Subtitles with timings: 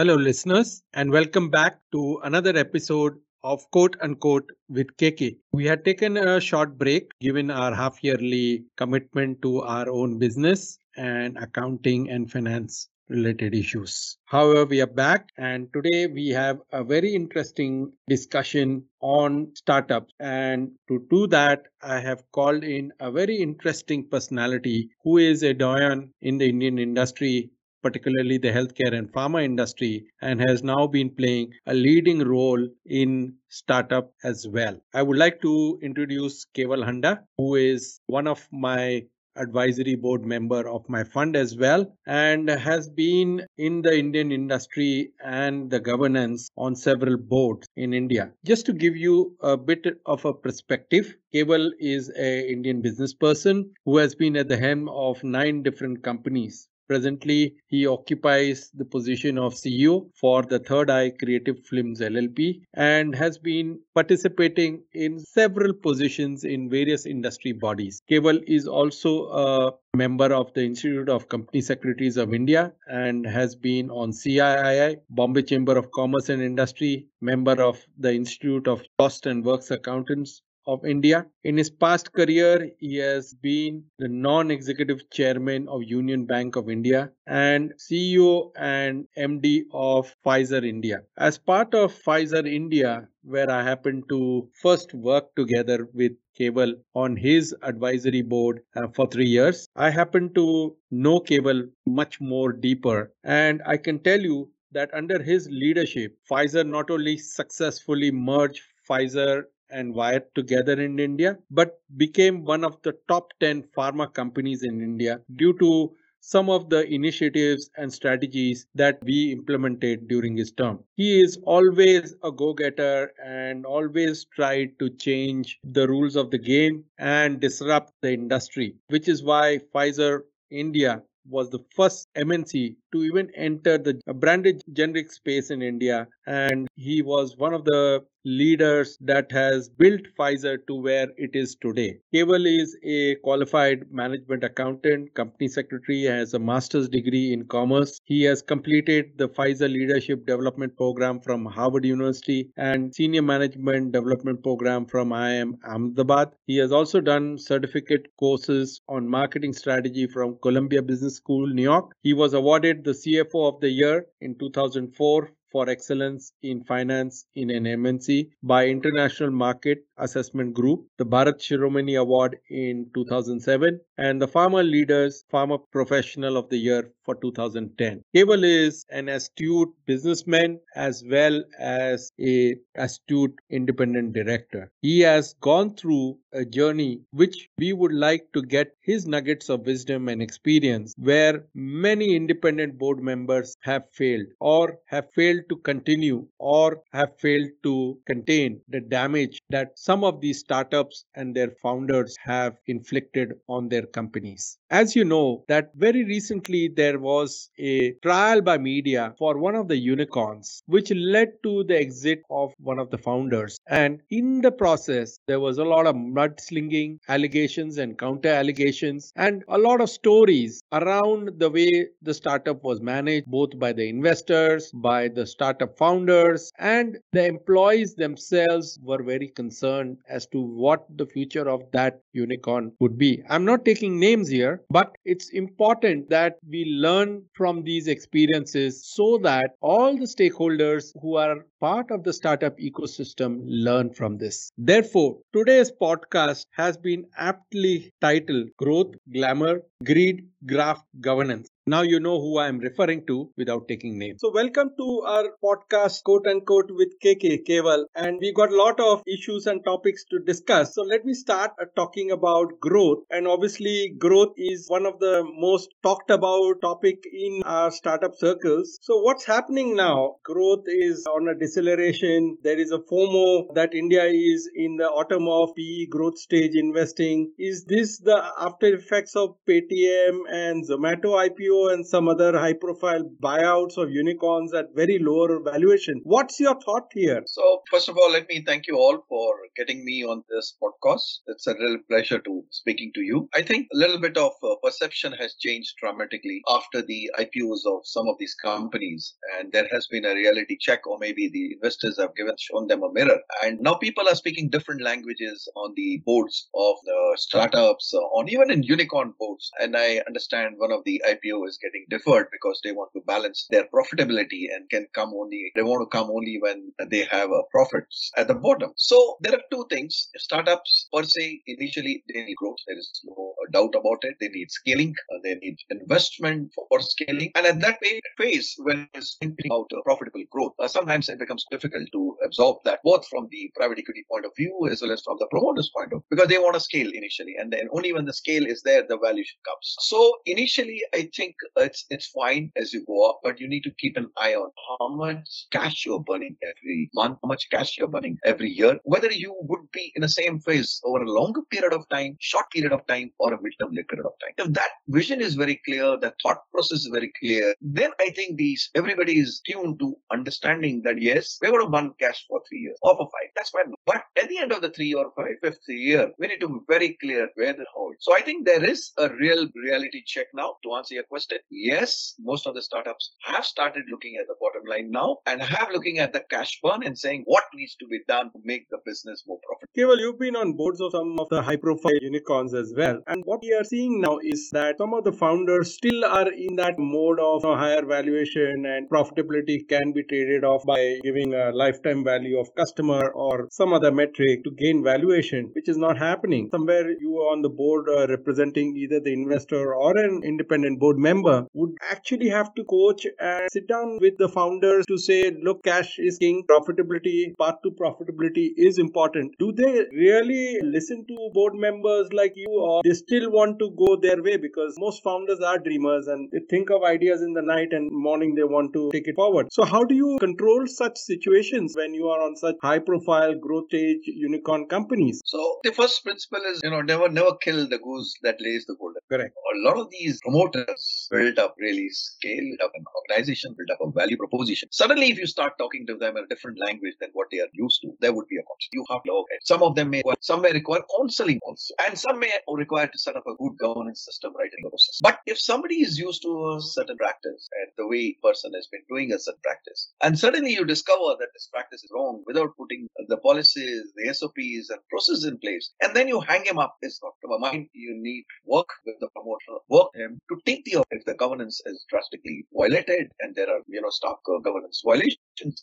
[0.00, 5.36] Hello, listeners, and welcome back to another episode of Quote Unquote with KK.
[5.52, 10.78] We had taken a short break given our half yearly commitment to our own business
[10.96, 14.16] and accounting and finance related issues.
[14.24, 20.14] However, we are back and today we have a very interesting discussion on startups.
[20.18, 25.52] And to do that, I have called in a very interesting personality who is a
[25.52, 27.50] doyen in the Indian industry
[27.82, 33.34] particularly the healthcare and pharma industry, and has now been playing a leading role in
[33.48, 34.80] startup as well.
[34.94, 39.04] I would like to introduce Kewal Handa, who is one of my
[39.36, 45.12] advisory board member of my fund as well and has been in the Indian industry
[45.24, 48.32] and the governance on several boards in India.
[48.44, 53.72] Just to give you a bit of a perspective, Kewal is a Indian business person
[53.84, 59.38] who has been at the helm of nine different companies Presently, he occupies the position
[59.38, 65.72] of CEO for the Third Eye Creative Films LLP and has been participating in several
[65.72, 68.02] positions in various industry bodies.
[68.10, 73.54] Kewal is also a member of the Institute of Company Secretaries of India and has
[73.54, 79.26] been on CII, Bombay Chamber of Commerce and Industry, member of the Institute of Cost
[79.26, 81.26] and Works Accountants, of India.
[81.44, 86.70] In his past career, he has been the non executive chairman of Union Bank of
[86.70, 91.02] India and CEO and MD of Pfizer India.
[91.16, 97.16] As part of Pfizer India, where I happened to first work together with Kewal on
[97.16, 99.68] his advisory board uh, for three years.
[99.76, 105.22] I happened to know Kewal much more deeper, and I can tell you that under
[105.22, 112.44] his leadership, Pfizer not only successfully merged Pfizer and Wyeth together in India, but became
[112.44, 117.70] one of the top 10 pharma companies in India due to some of the initiatives
[117.76, 120.78] and strategies that we implemented during his term.
[120.96, 126.38] He is always a go getter and always tried to change the rules of the
[126.38, 133.04] game and disrupt the industry, which is why Pfizer India was the first MNC to
[133.04, 136.08] even enter the branded generic space in India.
[136.26, 141.54] And he was one of the leaders that has built Pfizer to where it is
[141.54, 141.98] today.
[142.14, 148.00] Kewal is a qualified management accountant, company secretary, has a master's degree in commerce.
[148.04, 154.42] He has completed the Pfizer Leadership Development Program from Harvard University and Senior Management Development
[154.42, 156.30] Program from IIM Ahmedabad.
[156.46, 161.92] He has also done certificate courses on marketing strategy from Columbia Business School, New York.
[162.02, 167.50] He was awarded the CFO of the Year in 2004 for excellence in finance in
[167.50, 174.28] an MNC by International Market Assessment Group, the Bharat Shiromani Award in 2007, and the
[174.28, 178.02] Pharma Leaders Pharma Professional of the Year for 2010.
[178.14, 184.70] Kewal is an astute businessman as well as a astute independent director.
[184.80, 189.66] He has gone through a journey which we would like to get his nuggets of
[189.66, 196.28] wisdom and experience where many independent board members have failed or have failed to continue
[196.38, 202.16] or have failed to contain the damage that some of these startups and their founders
[202.22, 204.59] have inflicted on their companies.
[204.72, 209.66] As you know that very recently there was a trial by media for one of
[209.66, 213.58] the unicorns which led to the exit of one of the founders.
[213.66, 219.42] And in the process there was a lot of mudslinging allegations and counter allegations and
[219.48, 224.70] a lot of stories around the way the startup was managed both by the investors
[224.72, 231.06] by the startup founders and the employees themselves were very concerned as to what the
[231.06, 233.20] future of that unicorn would be.
[233.28, 239.18] I'm not taking names here but it's important that we learn from these experiences so
[239.18, 244.50] that all the stakeholders who are part of the startup ecosystem learn from this.
[244.56, 251.49] Therefore, today's podcast has been aptly titled Growth, Glamour, Greed, Graft, Governance.
[251.66, 254.20] Now you know who I am referring to without taking names.
[254.22, 257.84] So welcome to our podcast, quote unquote, with KK Kewal.
[257.94, 260.74] And we got a lot of issues and topics to discuss.
[260.74, 263.04] So let me start uh, talking about growth.
[263.10, 268.78] And obviously, growth is one of the most talked about topic in our startup circles.
[268.80, 270.16] So what's happening now?
[270.24, 272.38] Growth is on a deceleration.
[272.42, 277.32] There is a FOMO that India is in the autumn of PE growth stage investing.
[277.38, 281.49] Is this the after effects of Paytm and Zomato IPO?
[281.50, 286.00] IPO and some other high profile buyouts of unicorns at very lower valuation.
[286.04, 287.22] What's your thought here?
[287.26, 291.20] So, first of all, let me thank you all for getting me on this podcast.
[291.26, 293.28] It's a real pleasure to speaking to you.
[293.34, 297.80] I think a little bit of uh, perception has changed dramatically after the IPOs of
[297.84, 301.98] some of these companies, and there has been a reality check, or maybe the investors
[301.98, 306.02] have given shown them a mirror, and now people are speaking different languages on the
[306.06, 309.50] boards of the startups, uh, on even in unicorn boards.
[309.60, 313.46] And I understand one of the IPO is getting deferred because they want to balance
[313.50, 317.42] their profitability and can come only they want to come only when they have a
[317.50, 318.72] profits at the bottom.
[318.76, 320.08] So there are two things.
[320.16, 322.58] Startups per se initially they growth.
[322.66, 324.16] There is no doubt about it.
[324.20, 324.94] They need scaling.
[325.12, 327.32] Uh, they need investment for scaling.
[327.34, 327.78] And at that
[328.18, 332.58] phase, when it's thinking about uh, profitable growth, uh, sometimes it becomes difficult to absorb
[332.64, 335.70] that both from the private equity point of view as well as from the promoter's
[335.74, 338.46] point of view because they want to scale initially, and then only when the scale
[338.46, 339.76] is there, the valuation comes.
[339.80, 343.70] So initially, I think it's it's fine as you go up, but you need to
[343.78, 347.88] keep an eye on how much cash you're burning every month, how much cash you're
[347.88, 351.72] burning every year, whether you would be in the same phase over a longer period
[351.72, 354.34] of time, short period of time, or a midterm period of time.
[354.38, 358.36] If that vision is very clear, the thought process is very clear, then I think
[358.36, 362.60] these everybody is tuned to understanding that yes, we're going to burn cash for three
[362.60, 363.30] years or for five.
[363.36, 363.72] That's fine.
[363.86, 366.58] But at the end of the three or five, fifth year, we need to be
[366.68, 367.94] very clear where the hold.
[368.00, 371.38] So I think there is a real reality check now to answer your question.
[371.50, 375.68] Yes, most of the startups have started looking at the bottom line now and have
[375.72, 378.78] looking at the cash burn and saying what needs to be done to make the
[378.84, 379.70] business more profitable.
[379.76, 383.00] Okay, well, you've been on boards of some of the high profile unicorns as well.
[383.06, 386.56] And what we are seeing now is that some of the founders still are in
[386.56, 391.52] that mode of a higher valuation and profitability can be traded off by giving a
[391.52, 396.48] lifetime value of customer or some other metric to gain valuation, which is not happening.
[396.50, 401.46] Somewhere you on the board uh, representing either the investor or an independent board member
[401.52, 406.00] would actually have to coach and sit down with the founders to say, look, cash
[406.00, 409.32] is king, profitability, path to profitability is important.
[409.38, 413.96] Do they really listen to board members like you or they still want to go
[413.96, 417.72] their way because most founders are dreamers and they think of ideas in the night
[417.72, 419.48] and morning they want to take it forward.
[419.52, 423.66] So how do you control such situations when you are on such high profile growth
[423.68, 425.20] stage unicorn companies?
[425.24, 428.76] So the first principle is, you know, never never kill the goose that lays the
[428.78, 428.99] golden.
[429.10, 429.34] Correct.
[429.54, 433.90] A lot of these promoters built up really scaled up an organization, built up a
[433.90, 434.68] value proposition.
[434.70, 437.48] Suddenly if you start talking to them in a different language than what they are
[437.52, 438.70] used to, there would be a conflict.
[438.72, 441.74] You have to look some of them may some may require counseling also.
[441.86, 445.00] And some may require to set up a good governance system right in the process.
[445.02, 448.82] But if somebody is used to a certain practice and the way person has been
[448.88, 452.86] doing a certain practice, and suddenly you discover that this practice is wrong without putting
[453.08, 457.00] the policies, the SOPs, and processes in place, and then you hang him up, it's
[457.02, 457.68] not to my mind.
[457.72, 461.84] You need work with the promoter, work him to take the if the governance is
[461.88, 465.18] drastically violated and there are you know stock uh, governance violations,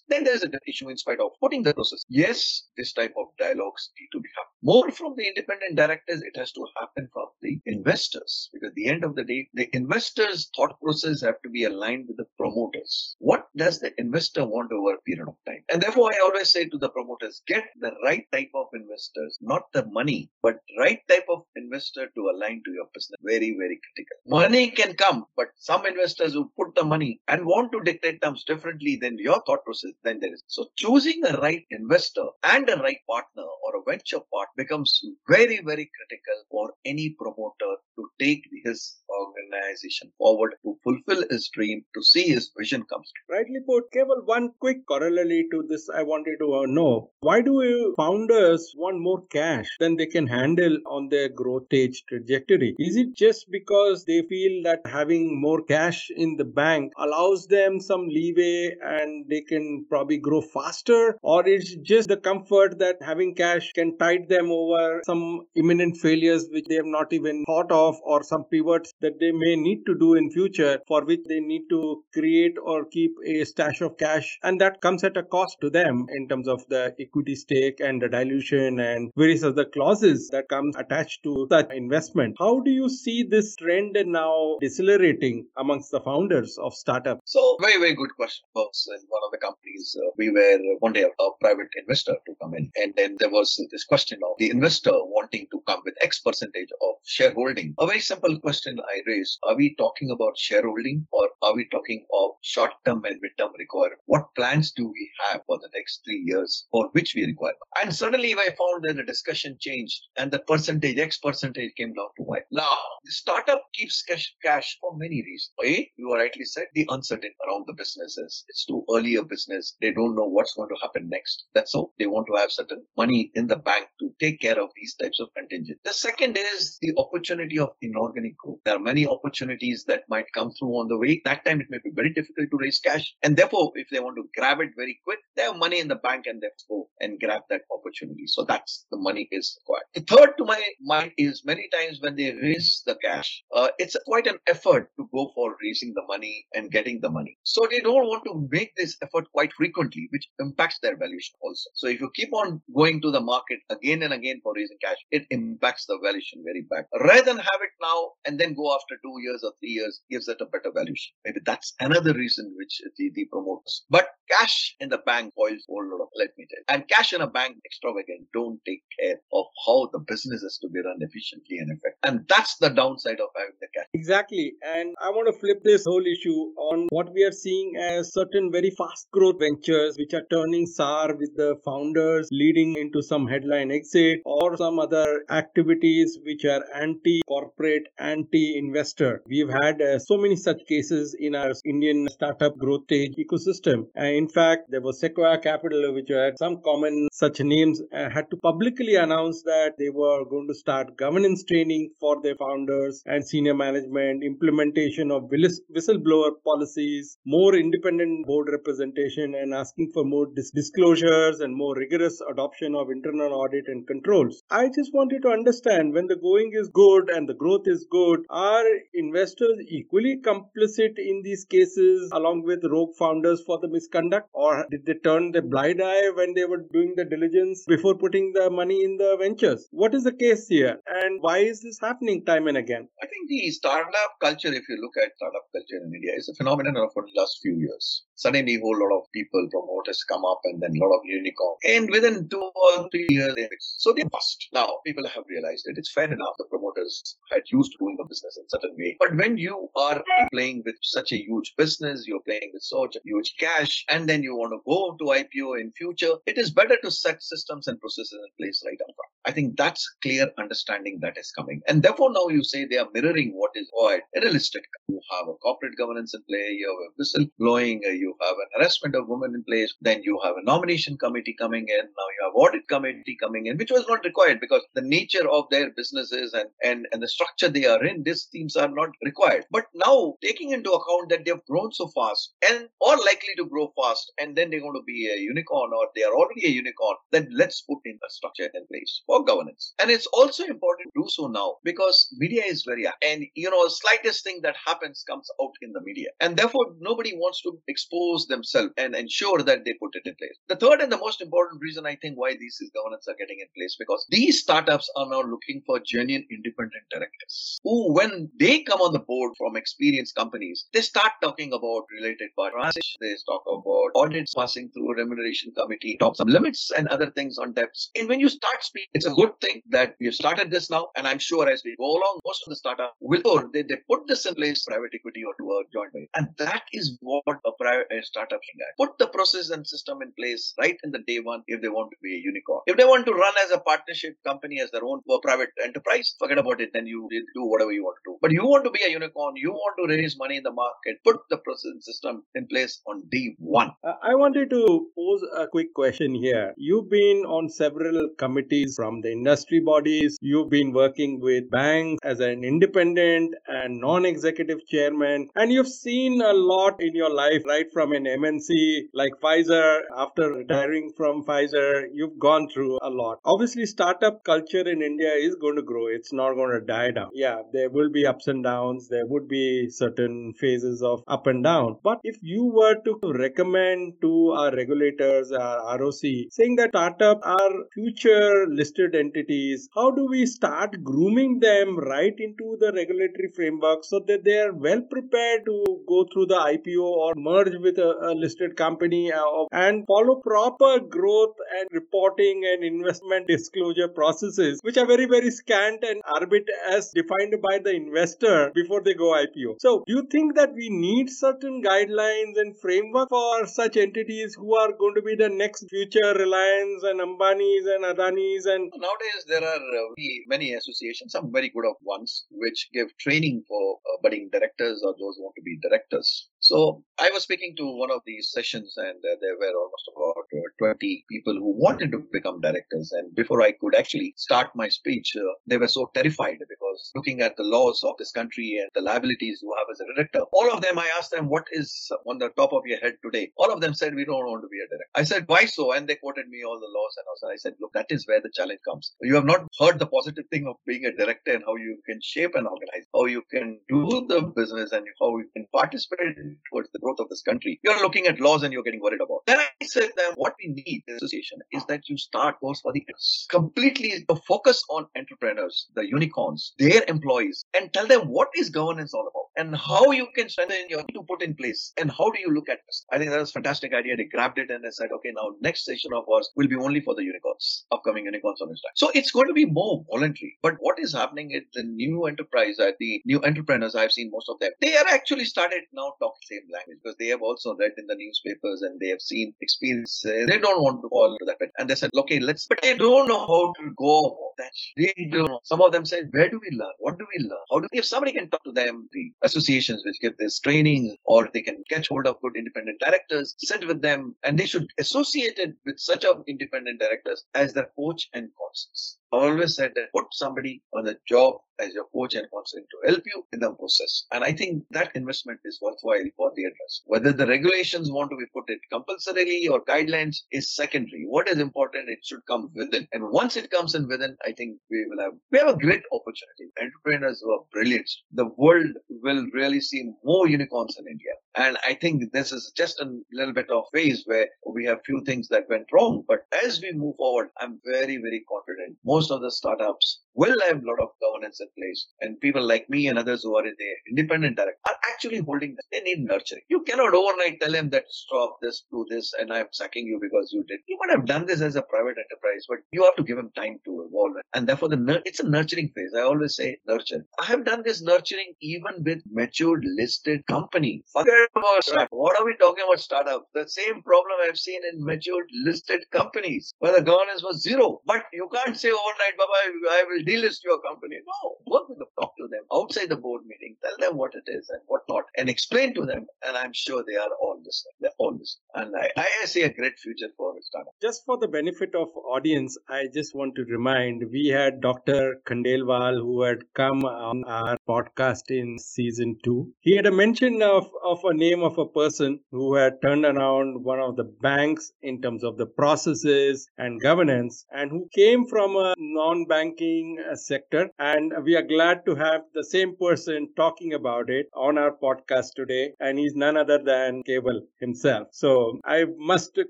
[0.08, 2.04] then there is an issue in spite of putting the process.
[2.10, 4.58] Yes, this type of dialogues need to be happening.
[4.64, 8.88] More from the independent directors, it has to happen from the investors because at the
[8.88, 13.16] end of the day, the investors' thought process have to be aligned with the promoters.
[13.20, 15.64] What does the investor want over a period of time?
[15.72, 19.64] And therefore, I always say to the promoters, get the right type of investors, not
[19.74, 23.18] the money, but right type of investor to align to your business.
[23.24, 24.18] Very, very critical.
[24.26, 28.44] Money can come, but some investors who put the money and want to dictate terms
[28.44, 30.44] differently than your thought process, then there is.
[30.48, 34.92] So choosing a right investor and a right partner or a venture part becomes
[35.28, 38.80] very, very critical for any promoter to take his
[39.10, 43.38] organization forward to fulfill his dream, to see his vision comes true.
[43.38, 47.12] Rightly put, Kewal, one quick corollary to this I wanted to uh, know.
[47.22, 52.76] Why do founders want more cash than they can handle on their growth stage trajectory?
[52.80, 57.80] Is it just because they feel that having more cash in the bank allows them
[57.80, 59.57] some leeway and they can
[59.90, 61.18] probably grow faster?
[61.22, 65.98] Or is it just the comfort that having cash can tide them over some imminent
[65.98, 69.84] failures which they have not even thought of or some pivots that they may need
[69.86, 73.98] to do in future for which they need to create or keep a stash of
[73.98, 77.80] cash and that comes at a cost to them in terms of the equity stake
[77.80, 82.72] and the dilution and various other clauses that come attached to such investment how do
[82.72, 88.16] you see this trend now decelerating amongst the founders of startups so very very good
[88.16, 92.16] question folks in one of the companies uh, we were one day a private investor
[92.26, 95.82] to come in and then there was this question of the investor wanting to come
[95.86, 100.38] with x percentage of shareholding a very simple question i raised are we talking about
[100.48, 104.86] shareholding or are we talking of short term and mid term requirement what plans do
[104.88, 107.54] we have for the next three years for which we require.
[107.82, 112.10] And suddenly I found that the discussion changed and the percentage, X percentage came down
[112.18, 112.40] to Y.
[112.52, 115.52] Now, the startup keeps cash, cash for many reasons.
[115.64, 118.46] A, you rightly said, the uncertainty around the businesses.
[118.50, 119.76] It's too early a business.
[119.82, 121.46] They don't know what's going to happen next.
[121.54, 121.94] That's all.
[122.00, 125.20] They want to have certain money in the bank to take care of these types
[125.20, 125.80] of contingent.
[125.84, 128.60] The second is the opportunity of inorganic growth.
[128.66, 131.22] There are many opportunities that might come through on the way.
[131.26, 133.16] That time it may be very difficult to raise cash.
[133.24, 135.96] And therefore, if they want to grab it very quick, they have money in the
[135.96, 138.26] bank and they go and grab that opportunity.
[138.28, 139.86] So that's the money is required.
[139.94, 143.96] The third to my mind is many times when they raise the cash, uh, it's
[144.06, 147.38] quite an effort to go for raising the money and getting the money.
[147.44, 151.70] So they don't want to make this effort quite frequently, which impacts their valuation also.
[151.74, 154.98] So if you keep on going to the market again and again for raising cash,
[155.12, 156.86] it impacts the valuation very bad.
[157.02, 160.28] Rather than have it now and then go after two years or three years, gives
[160.28, 161.14] it a better valuation.
[161.26, 163.86] Maybe that's another reason which the, the promoters.
[163.90, 166.66] But cash in the bank boils a whole lot of, let me tell you.
[166.70, 170.70] And cash in a bank extravagant don't take care of how the business is to
[170.70, 172.04] be run efficiently and effectively.
[172.04, 173.88] And that's the downside of having the cash.
[173.94, 174.54] Exactly.
[174.64, 178.52] And I want to flip this whole issue on what we are seeing as certain
[178.52, 183.72] very fast growth ventures which are turning sour with the founders leading into some headline
[183.72, 189.22] exit or some other activities which are anti corporate, anti investor.
[189.28, 193.88] We've had uh, so many such cases in our Indian startup growth stage ecosystem.
[193.96, 198.30] And in fact, there was Sequoia Capital, which had some common such names, uh, had
[198.32, 203.26] to publicly announce that they were going to start governance training for their founders and
[203.26, 210.50] senior management, implementation of whistleblower policies, more independent board representation, and asking for more dis-
[210.50, 214.42] disclosures and more rigorous adoption of internal audit and controls.
[214.50, 218.22] I just wanted to understand when the going is good and the growth is good,
[218.32, 224.66] are investors equally complicit in these cases along with rogue founders for the misconduct, or
[224.72, 228.50] did they turn the blind eye when they were doing the diligence before putting the
[228.50, 229.68] money in the ventures?
[229.70, 232.90] What is the case here, and why is this happening time and again?
[233.04, 236.36] I think the startup culture, if you look at startup culture in India, is a
[236.36, 238.07] phenomenon of the last few years.
[238.18, 241.56] Suddenly, a whole lot of people, promoters come up, and then a lot of unicorn,
[241.66, 244.48] and within two or three years, they so they bust.
[244.54, 246.36] Now, people have realized that it's fair enough.
[246.38, 250.04] The promoters had used to doing a business in certain way, but when you are
[250.34, 254.24] playing with such a huge business, you're playing with such a huge cash, and then
[254.24, 257.80] you want to go to IPO in future, it is better to set systems and
[257.80, 259.12] processes in place right up front.
[259.26, 261.62] I think that's clear understanding that is coming.
[261.68, 264.64] And therefore now you say they are mirroring what is required realistic.
[264.88, 268.48] You have a corporate governance in play, you have a whistleblowing, uh, you have an
[268.58, 272.26] harassment of women in place, then you have a nomination committee coming in, now you
[272.26, 276.34] have audit committee coming in, which was not required because the nature of their businesses
[276.34, 279.46] and, and, and the structure they are in, these teams are not required.
[279.52, 283.72] But now taking into account that they've grown so fast and are likely to grow
[283.80, 286.98] fast and then they're going to be a unicorn or they are already a unicorn,
[287.12, 289.74] then let's put in a structure in place for governance.
[289.80, 293.68] And it's also important to do so now because media is very and you know
[293.68, 296.10] slightest thing that happens comes out in the media.
[296.20, 297.97] And therefore nobody wants to expose
[298.28, 300.38] themselves and ensure that they put it in place.
[300.48, 303.48] The third and the most important reason I think why these governance are getting in
[303.56, 308.82] place because these startups are now looking for genuine independent directors who when they come
[308.82, 312.96] on the board from experienced companies, they start talking about related parties.
[313.02, 317.38] They talk about audits passing through a remuneration committee, talk some limits and other things
[317.38, 317.90] on debts.
[317.96, 320.88] And when you start speaking, it's a good thing that have started this now.
[320.96, 323.78] And I'm sure as we go along, most of the startup will, or they, they
[323.90, 326.10] put this in place, private equity or to a joint venture.
[326.16, 328.76] And that is what a private a startup have.
[328.78, 331.92] Put the process and system in place right in the day one if they want
[331.92, 332.62] to be a unicorn.
[332.68, 336.38] If they want to run as a partnership company as their own private enterprise, forget
[336.38, 336.72] about it.
[336.74, 338.18] Then you do whatever you want to do.
[338.22, 340.98] But you want to be a unicorn, you want to raise money in the market,
[341.04, 343.72] put the process and system in place on day one.
[343.84, 346.54] Uh, I wanted to pose a quick question here.
[346.58, 350.18] You've been on several committees from the industry bodies.
[350.22, 356.34] You've been working with banks as an independent and non-executive chairman, and you've seen a
[356.34, 359.82] lot in your life, right from an MNC like Pfizer.
[359.96, 363.20] After retiring from Pfizer, you've gone through a lot.
[363.24, 365.86] Obviously, startup culture in India is going to grow.
[365.86, 367.12] It's not going to die down.
[367.14, 368.88] Yeah, there will be ups and downs.
[368.90, 371.78] There would be certain phases of up and down.
[371.84, 377.52] But if you were to recommend to our regulators, our ROC, saying that startup are
[377.76, 384.00] future listed entities, how do we start grooming them right into the regulatory framework so
[384.08, 388.12] that they are well prepared to go through the IPO or merge with a, a
[388.14, 394.86] listed company uh, and follow proper growth and reporting and investment disclosure processes, which are
[394.86, 399.56] very, very scant and arbit as defined by the investor before they go IPO.
[399.60, 404.56] So, do you think that we need certain guidelines and framework for such entities who
[404.56, 409.44] are going to be the next future Reliance and Ambani's and Adani's and nowadays there
[409.44, 409.94] are uh,
[410.28, 415.18] many associations, some very good ones, which give training for uh, budding directors or those
[415.18, 416.30] who want to be directors.
[416.48, 420.28] So I was speaking to one of these sessions, and uh, there were almost about
[420.34, 422.94] uh, 20 people who wanted to become directors.
[422.94, 427.20] And before I could actually start my speech, uh, they were so terrified because looking
[427.20, 430.50] at the laws of this country and the liabilities you have as a director, all
[430.50, 433.30] of them, I asked them, What is on the top of your head today?
[433.36, 434.96] All of them said, We don't want to be a director.
[434.96, 435.74] I said, Why so?
[435.74, 436.96] And they quoted me all the laws.
[436.96, 438.94] And also I said, Look, that is where the challenge comes.
[439.02, 442.00] You have not heard the positive thing of being a director and how you can
[442.02, 446.16] shape and organize, how you can do the business and how you can participate
[446.52, 447.60] towards the growth of this country.
[447.64, 449.22] You're looking at laws and you're getting worried about.
[449.26, 452.74] Then I said that what we need in association is that you start course for
[452.74, 452.86] the
[453.30, 459.08] completely focus on entrepreneurs, the unicorns, their employees, and tell them what is governance all
[459.08, 462.34] about and how you can strengthen your to put in place and how do you
[462.34, 462.86] look at this.
[462.92, 463.96] I think that was a fantastic idea.
[463.96, 466.82] They grabbed it and they said, okay, now next session of ours will be only
[466.82, 468.56] for the unicorns, upcoming unicorns on time.
[468.76, 470.38] So it's going to be more voluntary.
[470.42, 474.30] But what is happening is the new enterprise, uh, the new entrepreneurs, I've seen most
[474.30, 477.72] of them, they are actually started now talking same language because they have also read
[477.78, 480.04] in the newspapers and they have seen experience.
[480.06, 481.52] Uh, they don't want to fall into that bit.
[481.58, 484.52] And they said, okay, let's, but they don't know how to go that.
[484.78, 485.40] They don't know.
[485.44, 486.74] Some of them said, where do we learn?
[486.80, 487.46] What do we learn?
[487.52, 491.30] How do, if somebody can talk to them, the associations which give this training, or
[491.34, 495.40] they can catch hold of good independent directors, sit with them, and they should associate
[495.40, 498.98] it with such of independent directors as their coach and courses.
[499.12, 503.04] Always said that put somebody on the job as your coach and counselor to help
[503.06, 504.06] you in the process.
[504.12, 506.82] And I think that investment is worthwhile for the address.
[506.86, 511.06] Whether the regulations want to be put it compulsorily or guidelines is secondary.
[511.08, 512.88] What is important, it should come within.
[512.92, 515.84] And once it comes in within, I think we will have we have a great
[515.92, 516.52] opportunity.
[516.62, 517.90] Entrepreneurs who are brilliant.
[518.12, 521.14] The world will really see more unicorns in India.
[521.38, 525.04] And I think this is just a little bit of phase where we have few
[525.06, 526.04] things that went wrong.
[526.08, 528.78] But as we move forward, I'm very, very confident.
[528.84, 531.88] Most of the startups will have a lot of governance in place.
[532.02, 535.56] And people like me and others who are in the independent direct are actually holding.
[535.72, 536.44] They need nurturing.
[536.50, 540.32] You cannot overnight tell them that stop this, do this, and I'm sucking you because
[540.34, 540.60] you did.
[540.68, 543.32] You might have done this as a private enterprise, but you have to give them
[543.36, 544.16] time to evolve.
[544.34, 545.92] And therefore, the it's a nurturing phase.
[545.96, 547.06] I always say nurture.
[547.20, 550.84] I have done this nurturing even with matured listed company.
[550.92, 551.90] Forget about startup.
[551.92, 553.28] What are we talking about startup?
[553.34, 557.82] The same problem I've seen in matured listed companies where the governance was zero.
[557.86, 559.34] But you can't say overnight, Baba,
[559.72, 560.98] I will delist your company.
[561.06, 564.30] No, work with them, talk to them outside the board meeting, tell them what it
[564.32, 566.06] is and what not, and explain to them.
[566.26, 567.74] And I'm sure they are all listening.
[567.80, 568.44] They're all listening.
[568.56, 570.74] And I, I see a great future for startup.
[570.82, 575.18] Just for the benefit of audience, I just want to remind we had Dr.
[575.28, 579.52] Khandelwal who had come on our podcast in season two.
[579.60, 583.64] He had a mention of, of a name of a person who had turned around
[583.64, 588.56] one of the banks in terms of the processes and governance and who came from
[588.56, 590.70] a non-banking uh, sector.
[590.80, 595.34] And we are glad to have the same person talking about it on our podcast
[595.36, 595.74] today.
[595.80, 598.10] And he's none other than Kewal himself.
[598.12, 599.38] So I must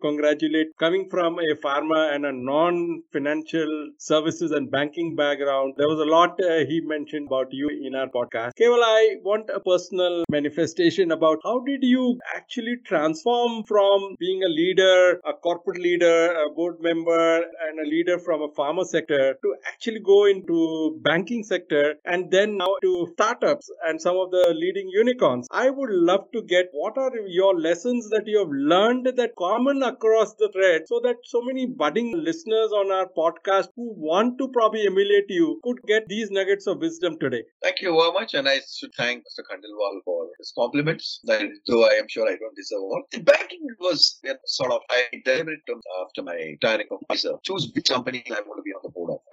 [0.02, 5.74] congratulate coming from a pharma and a non-financial services and banking background.
[5.78, 8.52] There was a lot uh, he mentioned about you in our podcast.
[8.60, 14.50] Kewal, I want a personal manifestation about how did you actually transform from being a
[14.50, 19.56] leader, a corporate leader, a board member, and a leader from a pharma sector to
[19.68, 24.89] actually go into banking sector and then now to startups and some of the leading
[24.89, 25.47] unicorns.
[25.52, 29.84] I would love to get what are your lessons that you have learned that common
[29.84, 34.47] across the thread so that so many budding listeners on our podcast who want to
[34.50, 37.43] probably emulate you could get these nuggets of wisdom today.
[37.62, 38.34] Thank you very much.
[38.34, 39.43] And I should thank Mr.
[39.50, 43.04] Khandelwal for his compliments, though I am sure I don't deserve all.
[43.12, 45.60] The banking was sort of, I deliberate
[46.02, 48.87] after my retiring from Pfizer, choose which company I want to be on.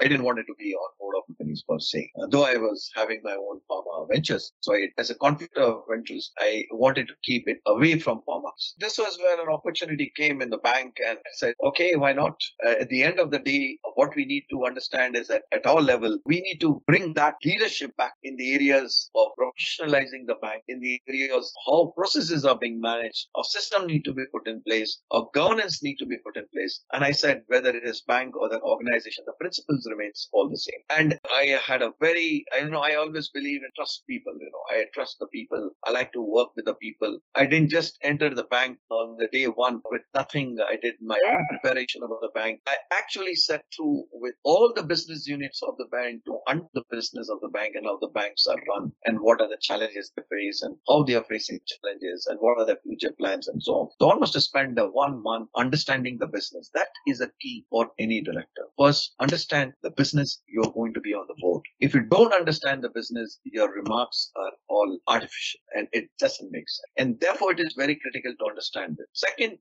[0.04, 1.23] I didn't want it to be on board of
[1.62, 4.52] per se, though I was having my own pharma ventures.
[4.60, 8.50] So I, as a conflict of interest, I wanted to keep it away from pharma.
[8.78, 12.36] This was where an opportunity came in the bank and I said, okay, why not?
[12.64, 15.66] Uh, at the end of the day, what we need to understand is that at
[15.66, 20.36] our level, we need to bring that leadership back in the areas of professionalizing the
[20.40, 24.46] bank, in the areas how processes are being managed, our system need to be put
[24.46, 26.82] in place, our governance need to be put in place.
[26.92, 30.56] And I said, whether it is bank or the organization, the principles remains all the
[30.56, 30.80] same.
[30.90, 34.33] And I I had a very, I know, I always believe in trust people.
[34.40, 35.70] You know, I trust the people.
[35.85, 37.18] I like to work with the people.
[37.35, 40.57] I didn't just enter the bank on the day one with nothing.
[40.66, 41.18] I did my
[41.50, 42.61] preparation about the bank.
[42.66, 46.83] I actually sat through with all the business units of the bank to understand the
[46.90, 50.11] business of the bank and how the banks are run and what are the challenges
[50.16, 53.62] they face and how they are facing challenges and what are their future plans and
[53.62, 53.88] so on.
[54.00, 56.70] So almost to spend the one month understanding the business.
[56.74, 58.66] That is a key for any director.
[58.78, 61.62] First, understand the business you're going to be on the board.
[61.81, 66.68] If you don't understand the business, your remarks are all artificial and it doesn't make
[66.68, 66.92] sense.
[66.97, 69.07] And therefore, it is very critical to understand it.
[69.12, 69.59] Second,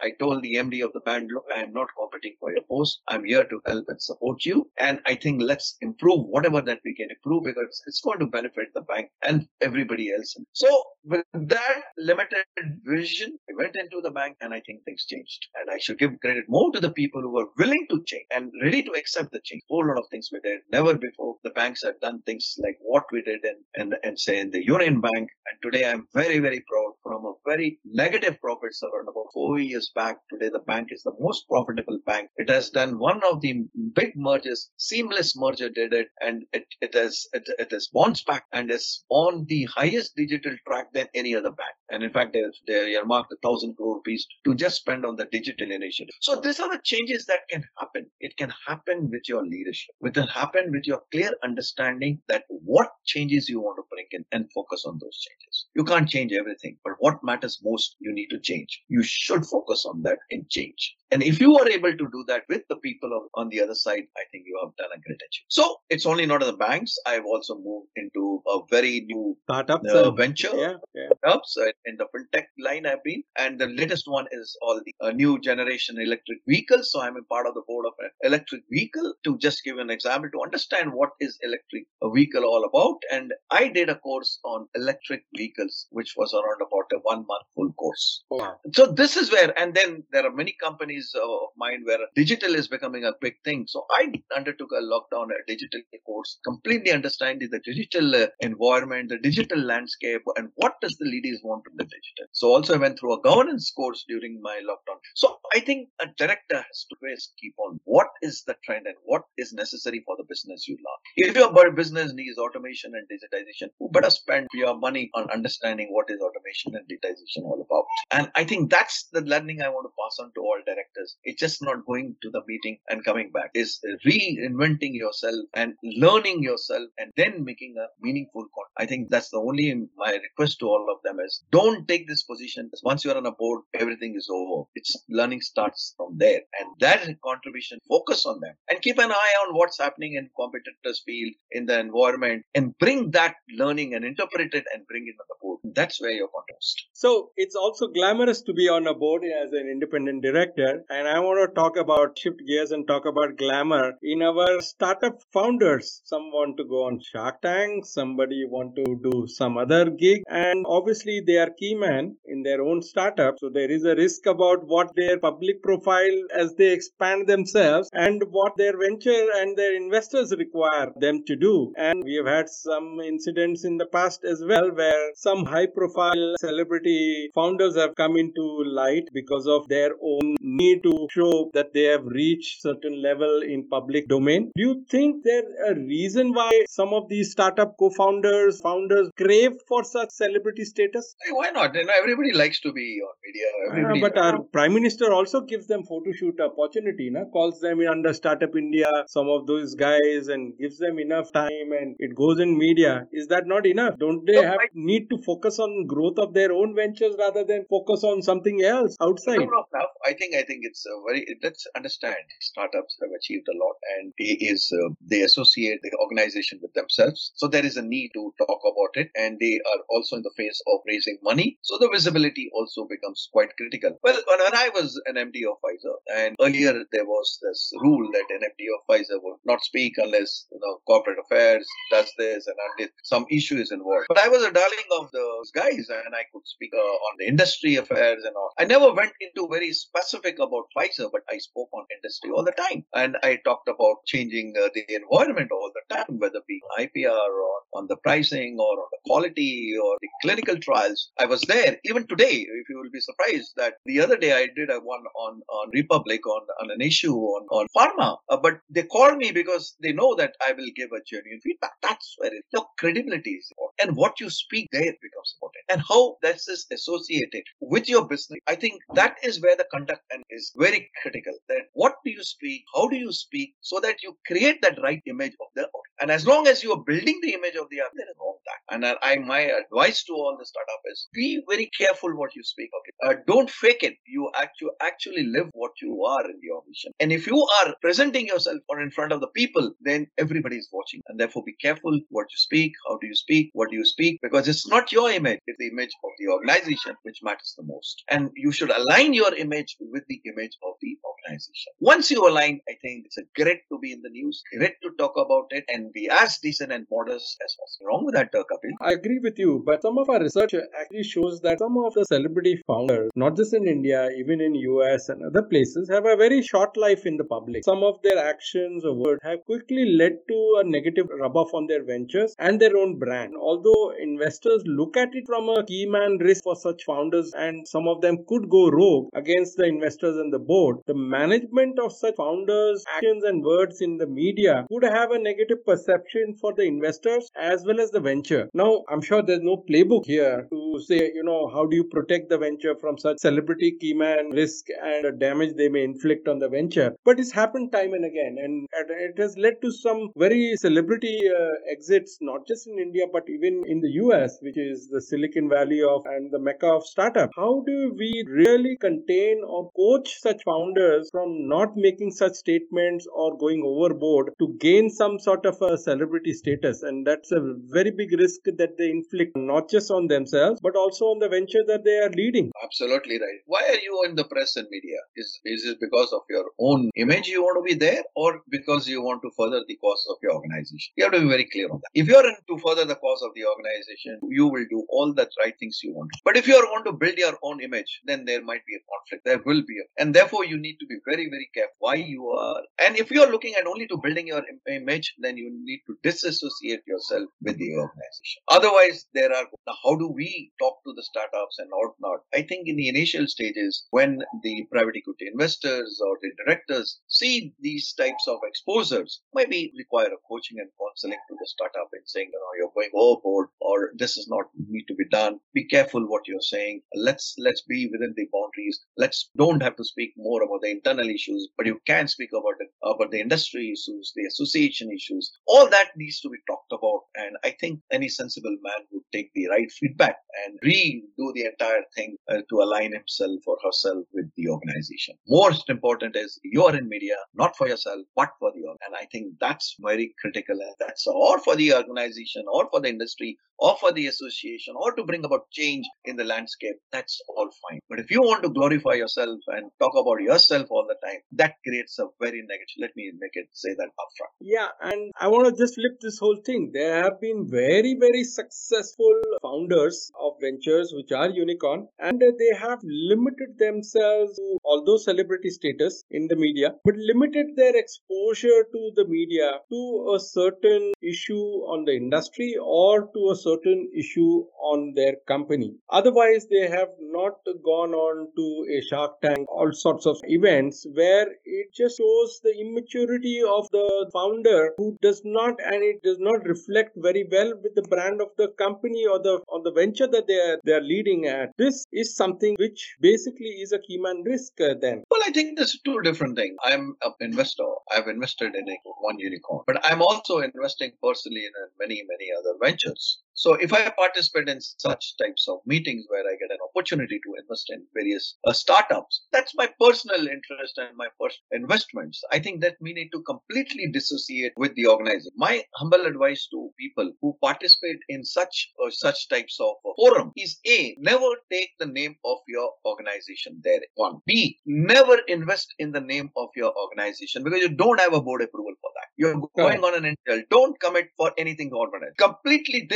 [0.00, 3.00] I told the MD of the band, look, I am not competing for your post.
[3.08, 4.70] I'm here to help and support you.
[4.78, 8.68] And I think let's improve whatever that we can improve because it's going to benefit
[8.74, 10.36] the bank and everybody else.
[10.52, 10.68] So
[11.04, 12.44] with that limited
[12.84, 15.46] vision, I went into the bank and I think things changed.
[15.54, 18.52] And I should give credit more to the people who were willing to change and
[18.62, 19.62] ready to accept the change.
[19.70, 22.78] A whole lot of things were there Never before the banks have done things like
[22.80, 25.28] what we did in, in, in say in the Union Bank.
[25.48, 29.90] And today I'm very, very proud from a very negative profits around about four years
[29.94, 30.16] back.
[30.32, 32.30] Today the bank is the most profitable bank.
[32.36, 33.64] It has done one of the
[33.94, 38.44] big mergers, seamless merger did it, and it, it has it, it has bounced back
[38.52, 41.76] and is on the highest digital track than any other bank.
[41.90, 45.26] And in fact, they, they earmarked a thousand crore rupees to just spend on the
[45.26, 46.14] digital initiative.
[46.20, 48.06] So these are the changes that can happen.
[48.20, 49.94] It can happen with your leadership.
[50.02, 54.24] It can happen with your clear understanding that what changes you want to bring in
[54.32, 55.66] and focus on those changes.
[55.74, 58.82] You can't change everything, but what matters most, you need to change.
[58.88, 60.96] You should focus on that and change.
[61.12, 64.04] And if you are able to do that with the people on the other side,
[64.16, 65.46] I think you have done a great achievement.
[65.48, 66.96] So it's only not in the banks.
[67.06, 70.50] I've also moved into a very new startup uh, venture.
[70.54, 71.08] Yeah, yeah.
[71.18, 73.22] Startups uh, in the fintech line I've been.
[73.38, 76.90] And the latest one is all the uh, new generation electric vehicles.
[76.90, 79.90] So I'm a part of the board of an electric vehicle to just give an
[79.90, 82.98] example to understand what is electric vehicle all about.
[83.12, 87.46] And I did a course on electric vehicles, which was around about a one month
[87.54, 88.24] full course.
[88.30, 88.56] Wow.
[88.74, 92.68] So this is where, and then there are many companies of mine where digital is
[92.68, 93.66] becoming a big thing.
[93.68, 99.18] So I undertook a lockdown, a digital course, completely understanding the digital uh, environment, the
[99.18, 102.26] digital landscape, and what does the leaders want from the digital.
[102.32, 104.98] So also I went through a governance course during my lockdown.
[105.14, 108.96] So I think a director has to always keep on what is the trend and
[109.04, 111.00] what is necessary for the business you love.
[111.16, 116.10] If your business needs automation and digitization, you better spend your money on understanding what
[116.10, 117.84] is automation and digitization all about.
[118.10, 120.85] And I think that's the learning I want to pass on to all directors
[121.24, 123.50] It's just not going to the meeting and coming back.
[123.54, 128.72] It's reinventing yourself and learning yourself and then making a meaningful content.
[128.76, 132.22] I think that's the only my request to all of them is don't take this
[132.22, 132.70] position.
[132.82, 134.68] Once you're on a board, everything is over.
[134.74, 136.40] It's learning starts from there.
[136.60, 141.02] And that contribution, focus on them and keep an eye on what's happening in competitors
[141.04, 145.26] field, in the environment and bring that learning and interpret it and bring it on
[145.28, 145.60] the board.
[145.74, 146.86] That's where you're contest.
[146.92, 151.18] So it's also glamorous to be on a board as an independent director and I
[151.20, 156.02] want to talk about shift gears and talk about glamour in our startup founders.
[156.04, 160.64] Some want to go on Shark Tank, somebody want to do some other gig, and
[160.68, 163.36] obviously they are key man in their own startup.
[163.38, 168.22] So there is a risk about what their public profile as they expand themselves and
[168.30, 171.72] what their venture and their investors require them to do.
[171.76, 176.34] And we have had some incidents in the past as well where some high profile
[176.40, 181.72] celebrity founders have come into light because of their own need need to show that
[181.72, 184.50] they have reached certain level in public domain.
[184.56, 189.82] Do you think there's a reason why some of these startup co-founders, founders crave for
[189.84, 191.14] such celebrity status?
[191.24, 191.74] Hey, why not?
[191.74, 193.46] You know, everybody likes to be on media.
[193.68, 197.24] Everybody uh, but our prime minister also gives them photo shoot opportunity, na?
[197.24, 201.72] calls them in under Startup India, some of those guys, and gives them enough time,
[201.80, 203.06] and it goes in media.
[203.12, 203.98] Is that not enough?
[203.98, 207.44] Don't they no, have I, need to focus on growth of their own ventures rather
[207.44, 209.38] than focus on something else outside?
[209.38, 213.46] No, no, I think I think think it's a very let's understand startups have achieved
[213.48, 217.32] a lot and they is uh, they associate the organization with themselves.
[217.36, 220.32] So there is a need to talk about it and they are also in the
[220.36, 221.58] phase of raising money.
[221.62, 223.98] So the visibility also becomes quite critical.
[224.02, 228.08] Well when, when i was an md of pfizer and earlier there was this rule
[228.12, 232.46] that an md of pfizer would not speak unless you know corporate affairs does this
[232.46, 234.06] and unless some issue is involved.
[234.08, 237.26] But i was a darling of those guys and i could speak uh, on the
[237.26, 238.52] industry affairs and all.
[238.58, 242.52] I never went into very specific about Pfizer, but I spoke on industry all the
[242.52, 242.84] time.
[242.94, 247.28] And I talked about changing uh, the environment all the time, whether it be IPR
[247.46, 251.10] or on the pricing or on the quality or the clinical trials.
[251.18, 251.76] I was there.
[251.84, 255.04] Even today, if you will be surprised that the other day I did a one
[255.16, 259.32] on, on Republic on, on an issue on, on pharma, uh, but they call me
[259.32, 261.72] because they know that I will give a genuine feedback.
[261.82, 263.88] That's where it, your credibility is important.
[263.88, 265.64] And what you speak there becomes important.
[265.70, 268.40] And how this is associated with your business.
[268.46, 270.02] I think that is where the conduct
[270.36, 271.34] is very critical.
[271.48, 272.62] That what do you speak?
[272.74, 273.54] How do you speak?
[273.60, 275.96] So that you create that right image of the audience.
[276.00, 278.36] And as long as you are building the image of the other, there is no
[278.46, 278.74] that.
[278.74, 282.70] And I, my advice to all the startup is be very careful what you speak.
[282.78, 283.94] Okay, uh, don't fake it.
[284.06, 286.92] You actually actually live what you are in your vision.
[287.00, 290.68] And if you are presenting yourself or in front of the people, then everybody is
[290.72, 291.00] watching.
[291.08, 292.72] And therefore, be careful what you speak.
[292.88, 293.50] How do you speak?
[293.52, 294.20] What do you speak?
[294.22, 298.02] Because it's not your image; it's the image of the organization which matters the most.
[298.10, 301.72] And you should align your image with the image of the organization.
[301.80, 304.90] Once you align, I think it's a great to be in the news, great to
[304.98, 307.86] talk about it, and be as decent and modest as possible.
[307.88, 308.72] Wrong with that, uh, Kapil?
[308.80, 312.04] I agree with you, but some of our research actually shows that some of the
[312.04, 316.42] celebrity founders, not just in India, even in US and other places, have a very
[316.42, 317.64] short life in the public.
[317.64, 321.66] Some of their actions or words have quickly led to a negative rub off on
[321.66, 323.34] their ventures and their own brand.
[323.36, 327.86] Although investors look at it from a key man risk for such founders, and some
[327.88, 329.64] of them could go rogue against the
[330.06, 334.64] investors and the board, the management of such founders' actions and words in the media
[334.70, 338.48] would have a negative perception for the investors as well as the venture.
[338.54, 342.28] Now, I'm sure there's no playbook here to say, you know, how do you protect
[342.28, 346.48] the venture from such celebrity key man risk and damage they may inflict on the
[346.48, 346.94] venture.
[347.04, 351.70] But it's happened time and again, and it has led to some very celebrity uh,
[351.70, 355.82] exits, not just in India, but even in the US, which is the Silicon Valley
[355.82, 357.30] of and the mecca of startup.
[357.34, 363.36] How do we really contain or coach such founders from not making such statements or
[363.38, 366.82] going overboard to gain some sort of a celebrity status?
[366.82, 371.06] And that's a very big risk that they inflict not just on themselves but also
[371.06, 372.50] on the venture that they are leading.
[372.62, 373.40] Absolutely right.
[373.46, 374.98] Why are you in the press and media?
[375.16, 378.88] Is is it because of your own image you want to be there, or because
[378.88, 380.92] you want to further the cause of your organization?
[380.96, 381.90] You have to be very clear on that.
[381.94, 385.12] If you are in to further the cause of the organization, you will do all
[385.14, 386.10] the right things you want.
[386.24, 388.82] But if you are want to build your own image, then there might be a
[388.92, 389.24] conflict.
[389.24, 392.28] There will be, a, and therefore you need to be very very careful why you
[392.30, 392.62] are.
[392.84, 395.96] And if you are looking at only to building your image, then you need to
[396.02, 398.40] disassociate yourself with the organization.
[398.48, 402.20] Otherwise, there are now how do we talk to the startups and whatnot?
[402.34, 407.54] I think in the initial stages, when the private equity investors or the directors see
[407.60, 412.30] these types of exposures, maybe require a coaching and counseling to the startup and saying,
[412.32, 415.38] you know, you're going overboard or this is not need to be done.
[415.54, 416.82] Be careful what you're saying.
[416.94, 418.80] Let's let's be within the boundaries.
[418.96, 422.54] Let's don't have to speak more about the internal issues, but you can speak about
[422.58, 425.32] the about the industry issues, the association issues.
[425.46, 427.02] All that needs to be talked about.
[427.16, 431.82] And I think any sensible man would take the right feedback and redo the entire
[431.94, 435.16] thing uh, to align himself or herself with the organization.
[435.28, 438.78] Most important is you're in media, not for yourself, but for the org.
[438.86, 440.58] And I think that's very critical.
[440.60, 444.92] And that's or for the organization or for the industry or for the association or
[444.94, 446.76] to bring about change in the landscape.
[446.92, 447.80] That's all fine.
[447.88, 451.54] But if you want to glorify yourself and talk about yourself all the time, that
[451.66, 452.76] creates a very negative.
[452.78, 454.32] Let me make it say that upfront.
[454.40, 454.68] Yeah.
[454.80, 456.70] And I want to just flip this whole thing.
[456.72, 462.80] There have been very, very successful founders of ventures which are unicorn and they have
[462.82, 469.06] limited themselves to although celebrity status in the media but limited their exposure to the
[469.08, 474.32] media to a certain issue on the industry or to a certain issue
[474.72, 477.38] on their company otherwise they have not
[477.72, 482.54] gone on to a shark tank all sorts of events where it just shows the
[482.60, 487.74] immaturity of the founder who does not and it does not reflect very well with
[487.74, 490.86] the brand of the company or the on the venture that they are they are
[490.94, 491.52] leading at.
[491.58, 495.04] This is something which basically is a key man risk uh, then.
[495.10, 496.56] Well, I think there's two different things.
[496.62, 497.68] I'm an investor.
[497.92, 502.54] I've invested in a, one unicorn, but I'm also investing personally in many many other
[502.62, 503.22] ventures.
[503.36, 507.34] So if I participate in such types of meetings where I get an opportunity to
[507.38, 512.22] invest in various uh, startups, that's my personal interest and my first investments.
[512.32, 515.32] I think that we need to completely dissociate with the organization.
[515.36, 520.32] My humble advice to people who participate in such uh, such types of uh, forum
[520.36, 523.80] is A, never take the name of your organization there.
[523.96, 524.20] One.
[524.26, 528.40] B, never invest in the name of your organization because you don't have a board
[528.40, 529.08] approval for that.
[529.18, 530.42] You're going on an intel.
[530.50, 532.16] Don't commit for anything government.
[532.16, 532.86] Completely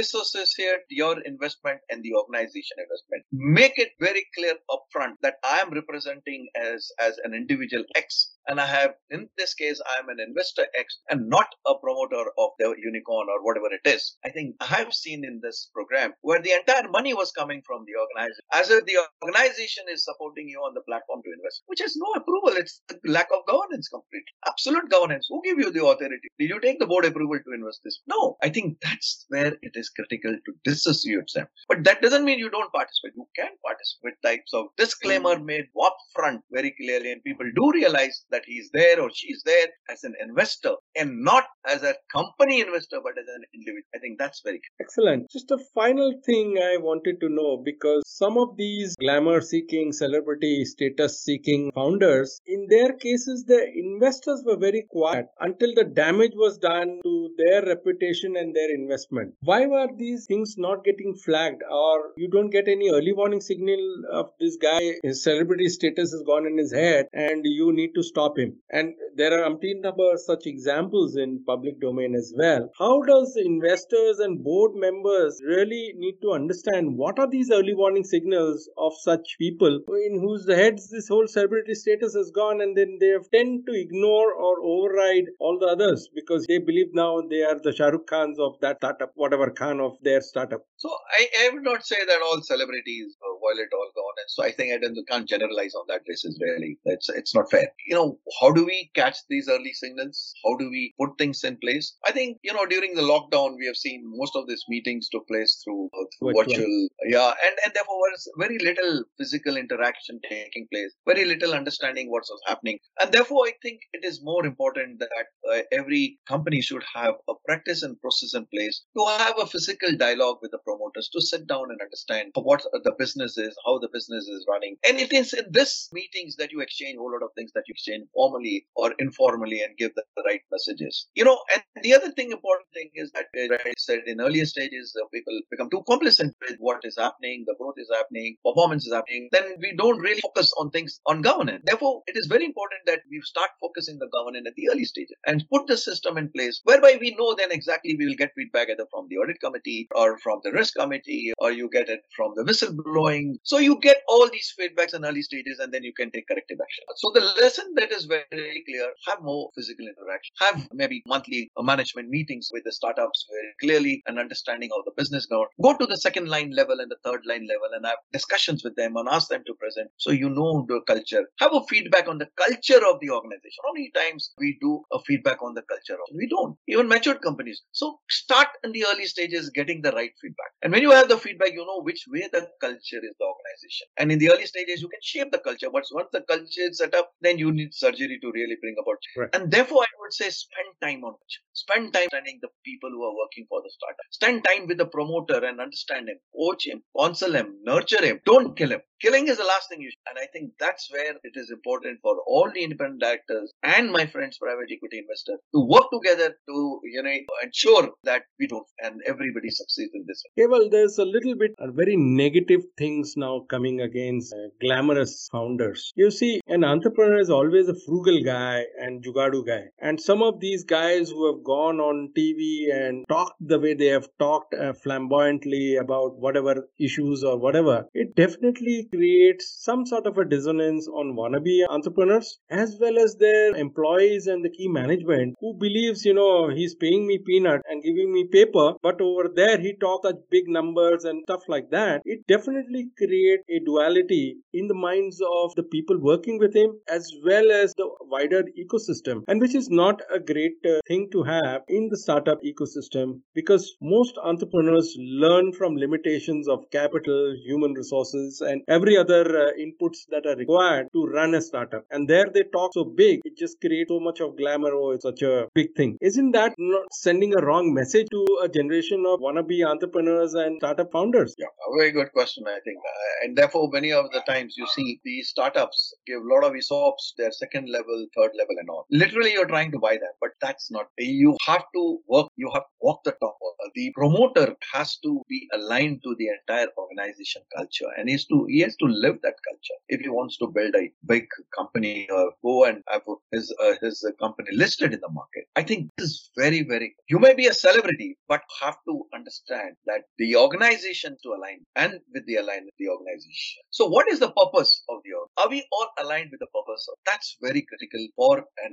[0.89, 3.25] your investment and the organization investment.
[3.33, 8.61] Make it very clear upfront that I am representing as as an individual X and
[8.61, 12.51] I have, in this case, I am an investor X and not a promoter of
[12.59, 14.17] the unicorn or whatever it is.
[14.25, 17.85] I think I have seen in this program where the entire money was coming from
[17.87, 21.81] the organization, as if the organization is supporting you on the platform to invest, which
[21.81, 22.57] has no approval.
[22.57, 24.33] It's lack of governance completely.
[24.47, 25.27] Absolute governance.
[25.29, 26.29] Who gave you the authority?
[26.39, 28.01] Did you take the board approval to invest this?
[28.07, 28.37] No.
[28.43, 31.47] I think that's where it is critical to disassociate them.
[31.69, 33.13] But that doesn't mean you don't participate.
[33.17, 34.15] You can participate.
[34.25, 39.11] Types of disclaimer made upfront very clearly, and people do realize that he's there or
[39.13, 43.83] she's there as an investor and not as a company investor, but as an individual.
[43.95, 45.31] I think that's very excellent.
[45.31, 50.65] Just a final thing I wanted to know because some of these glamour seeking, celebrity
[50.65, 56.59] status seeking founders, in their cases, the investors were very quiet until the damage was
[56.59, 59.35] done to their reputation and their investment.
[59.41, 64.05] Why were these things not getting flagged, or you don't get any early warning signal
[64.13, 68.03] of this guy, his celebrity status has gone in his head, and you need to
[68.03, 68.57] stop him?
[68.71, 72.71] And there are umpteen number such examples in public domain as well.
[72.79, 78.05] How does investors and board members really need to understand what are these early warning
[78.05, 82.99] signals of such people in whose heads this whole celebrity status has gone, and then
[83.01, 87.59] they tend to ignore or override all the others because they believe now they are
[87.63, 90.63] the Shah Rukh Khans of that startup, whatever Khan of their startup.
[90.77, 94.35] So I, I would not say that all celebrities uh, violate all governance.
[94.35, 96.39] So I think I can't generalize on that basis.
[96.41, 97.69] Really, it's it's not fair.
[97.87, 98.10] You know,
[98.41, 100.33] how do we catch these early signals?
[100.45, 101.97] How do we put things in place?
[102.07, 105.27] I think you know during the lockdown we have seen most of these meetings took
[105.29, 106.89] place through, uh, through virtual.
[107.07, 112.25] Yeah, and and therefore was very little physical interaction taking place, very little understanding what
[112.29, 116.85] was happening, and therefore I think it is more important that uh, every company should
[116.95, 121.09] have a practice and process in place to have a physical dialogue with the promoters
[121.13, 124.77] to sit down and understand what the business is, how the business is running.
[124.87, 127.65] And it is in this meetings that you exchange a whole lot of things that
[127.67, 131.07] you exchange formally or informally and give the, right messages.
[131.15, 134.95] You know, and the other thing, important thing is that I said in earlier stages,
[135.13, 139.29] people become too complacent with what is happening, the growth is happening, performance is happening,
[139.33, 141.63] then we don't really focus on things on governance.
[141.65, 145.17] Therefore, it is very important that we start focusing the governance at the early stages
[145.27, 148.69] and put the system in place whereby we know then exactly we will get feedback
[148.71, 152.33] either from the audit committee or from the risk committee or you get it from
[152.37, 153.35] the whistleblowing.
[153.43, 156.59] So you get all these feedbacks in early stages and then you can take corrective
[156.61, 156.85] action.
[156.97, 162.09] So the lesson that is very clear, have more physical interaction, have maybe monthly management
[162.09, 165.47] meetings with the startups very clearly and understanding of the business goes.
[165.63, 168.77] Go to the second line level and the third line level and have discussions with
[168.77, 171.25] them and ask them to present so you know the culture.
[171.39, 173.63] Have a feedback on the culture of the organization.
[173.65, 175.99] How many times we do a feedback on the culture?
[176.15, 176.57] We don't.
[176.69, 177.63] Even matured companies.
[177.73, 180.51] So start in the early stages getting the right feedback.
[180.63, 183.87] And when you have the feedback, you know which way the culture is the organization.
[183.99, 185.71] And in the early stages, you can shape the culture.
[185.73, 188.99] But once the culture is set up, then you need surgery to really bring about
[189.03, 189.19] change.
[189.25, 189.35] Right.
[189.35, 191.33] And therefore, I would say spend time on it.
[191.53, 194.07] Spend time understanding the people who are working for the startup.
[194.11, 198.21] Spend time with the promoter and understand him, coach him, counsel him, nurture him.
[198.25, 198.81] Don't kill him.
[199.01, 200.11] Killing is the last thing you should.
[200.11, 204.07] And I think that's where it is important for all the independent directors and my
[204.07, 209.01] friends, private equity investors, to work together to, you know, ensure that we don't and
[209.07, 210.23] everybody succeeds in this.
[210.39, 215.29] Okay, well, there's a little bit uh, very negative things now coming against uh, glamorous
[215.33, 215.93] founders.
[215.97, 219.65] You see, an entrepreneur is always frugal guy and jugadu guy.
[219.81, 223.87] And some of these guys who have gone on TV and talked the way they
[223.87, 230.19] have talked uh, flamboyantly about whatever issues or whatever, it definitely creates some sort of
[230.19, 235.55] a dissonance on wannabe entrepreneurs as well as their employees and the key management who
[235.55, 239.75] believes, you know, he's paying me peanut and giving me paper, but over there he
[239.81, 242.03] talks such big numbers and stuff like that.
[242.05, 247.13] It definitely creates a duality in the minds of the people working with him as
[247.25, 251.63] well as the wider ecosystem, and which is not a great uh, thing to have
[251.69, 258.63] in the startup ecosystem because most entrepreneurs learn from limitations of capital, human resources, and
[258.69, 261.85] every other uh, inputs that are required to run a startup.
[261.91, 264.71] And there they talk so big, it just creates so much of glamour.
[264.73, 265.99] Oh, it's such a big thing.
[266.01, 270.93] Isn't that not sending a wrong message to a generation of wannabe entrepreneurs and startup
[270.93, 271.35] founders?
[271.39, 272.79] Yeah, a very good question, I think.
[273.23, 277.15] And therefore, many of the times you see these startups give a lot of ESOPs,
[277.19, 278.87] their second level, third level and all.
[278.91, 280.87] Literally, you're trying to buy them, but that's not.
[280.99, 282.29] You have to work.
[282.37, 283.37] You have to walk the talk.
[283.75, 288.47] The promoter has to be aligned to the entire organization culture, and he has to
[288.49, 292.33] he has to live that culture if he wants to build a big company or
[292.43, 295.45] go and have his uh, his company listed in the market.
[295.57, 296.95] I think this is very very.
[297.09, 302.01] You may be a celebrity, but have to understand that the organization to align and
[302.13, 303.63] with the alignment the organization.
[303.71, 305.29] So, what is the purpose of the org?
[305.39, 306.87] Are we all aligned with the purpose?
[306.91, 308.73] Of, that's very critical for an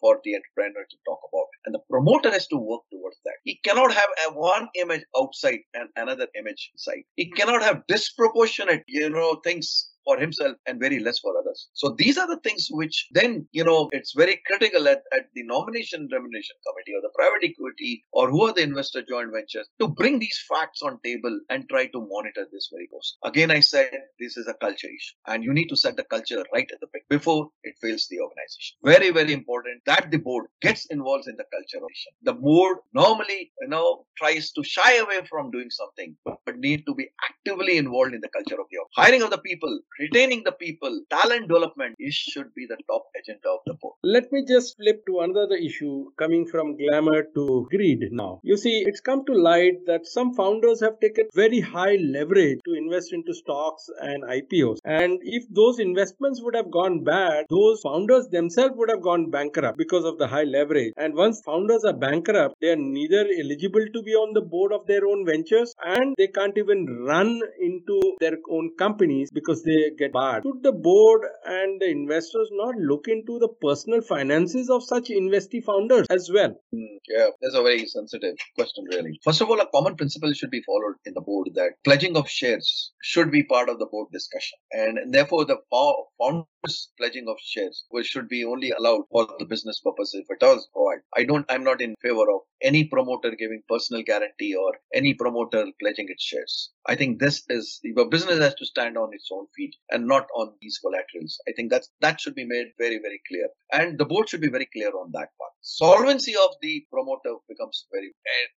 [0.00, 3.34] for the entrepreneur to talk about, and the promoter has to work towards that.
[3.44, 7.02] He cannot have one image outside and another image inside.
[7.16, 11.68] He cannot have disproportionate, you know, things for himself and very less for others.
[11.74, 15.44] So these are the things which then, you know, it's very critical at, at the
[15.44, 19.86] nomination remuneration committee or the private equity or who are the investor joint ventures to
[19.86, 23.16] bring these facts on table and try to monitor this very close.
[23.24, 26.44] Again, I said this is a culture issue and you need to set the culture
[26.52, 28.76] right at the before it fails the organization.
[28.82, 31.84] Very, very important that the board gets involved in the culture.
[32.22, 36.94] The board normally, you know, tries to shy away from doing something, but need to
[36.94, 38.80] be actively involved in the culture of the.
[38.96, 43.60] Hiring of the people, retaining the people, talent development should be the top agenda of
[43.66, 43.96] the board.
[44.02, 48.40] Let me just flip to another issue coming from glamour to greed now.
[48.42, 52.74] You see, it's come to light that some founders have taken very high leverage to
[52.74, 54.78] invest into stocks and IPOs.
[54.84, 59.76] And if those investments would have gone bad, those founders themselves would have gone bankrupt
[59.78, 60.92] because of the high leverage.
[60.96, 64.86] And once founders are bankrupt, they are neither eligible to be on the board of
[64.86, 70.12] their own ventures and they can't even run into their own companies because they get
[70.12, 70.42] barred.
[70.44, 75.62] Should the board and the investors not look into the personal finances of such investee
[75.62, 76.50] founders as well?
[76.74, 79.18] Mm, yeah, that's a very sensitive question, really.
[79.24, 82.28] First of all, a common principle should be followed in the board that pledging of
[82.28, 87.36] shares should be part of the board discussion, and, and therefore the founders pledging of
[87.42, 91.02] shares which should be only allowed for the business purpose if it does provide.
[91.16, 91.46] I don't.
[91.50, 96.22] I'm not in favor of any promoter giving personal guarantee or any promoter pledging its
[96.22, 96.70] shares.
[96.86, 100.26] I think this is the business has to stand on its own feet and not
[100.36, 101.38] on these collaterals.
[101.48, 103.48] I think that's that should be made very, very clear.
[103.72, 105.52] And the board should be very clear on that part.
[105.62, 108.12] Solvency of the promoter becomes very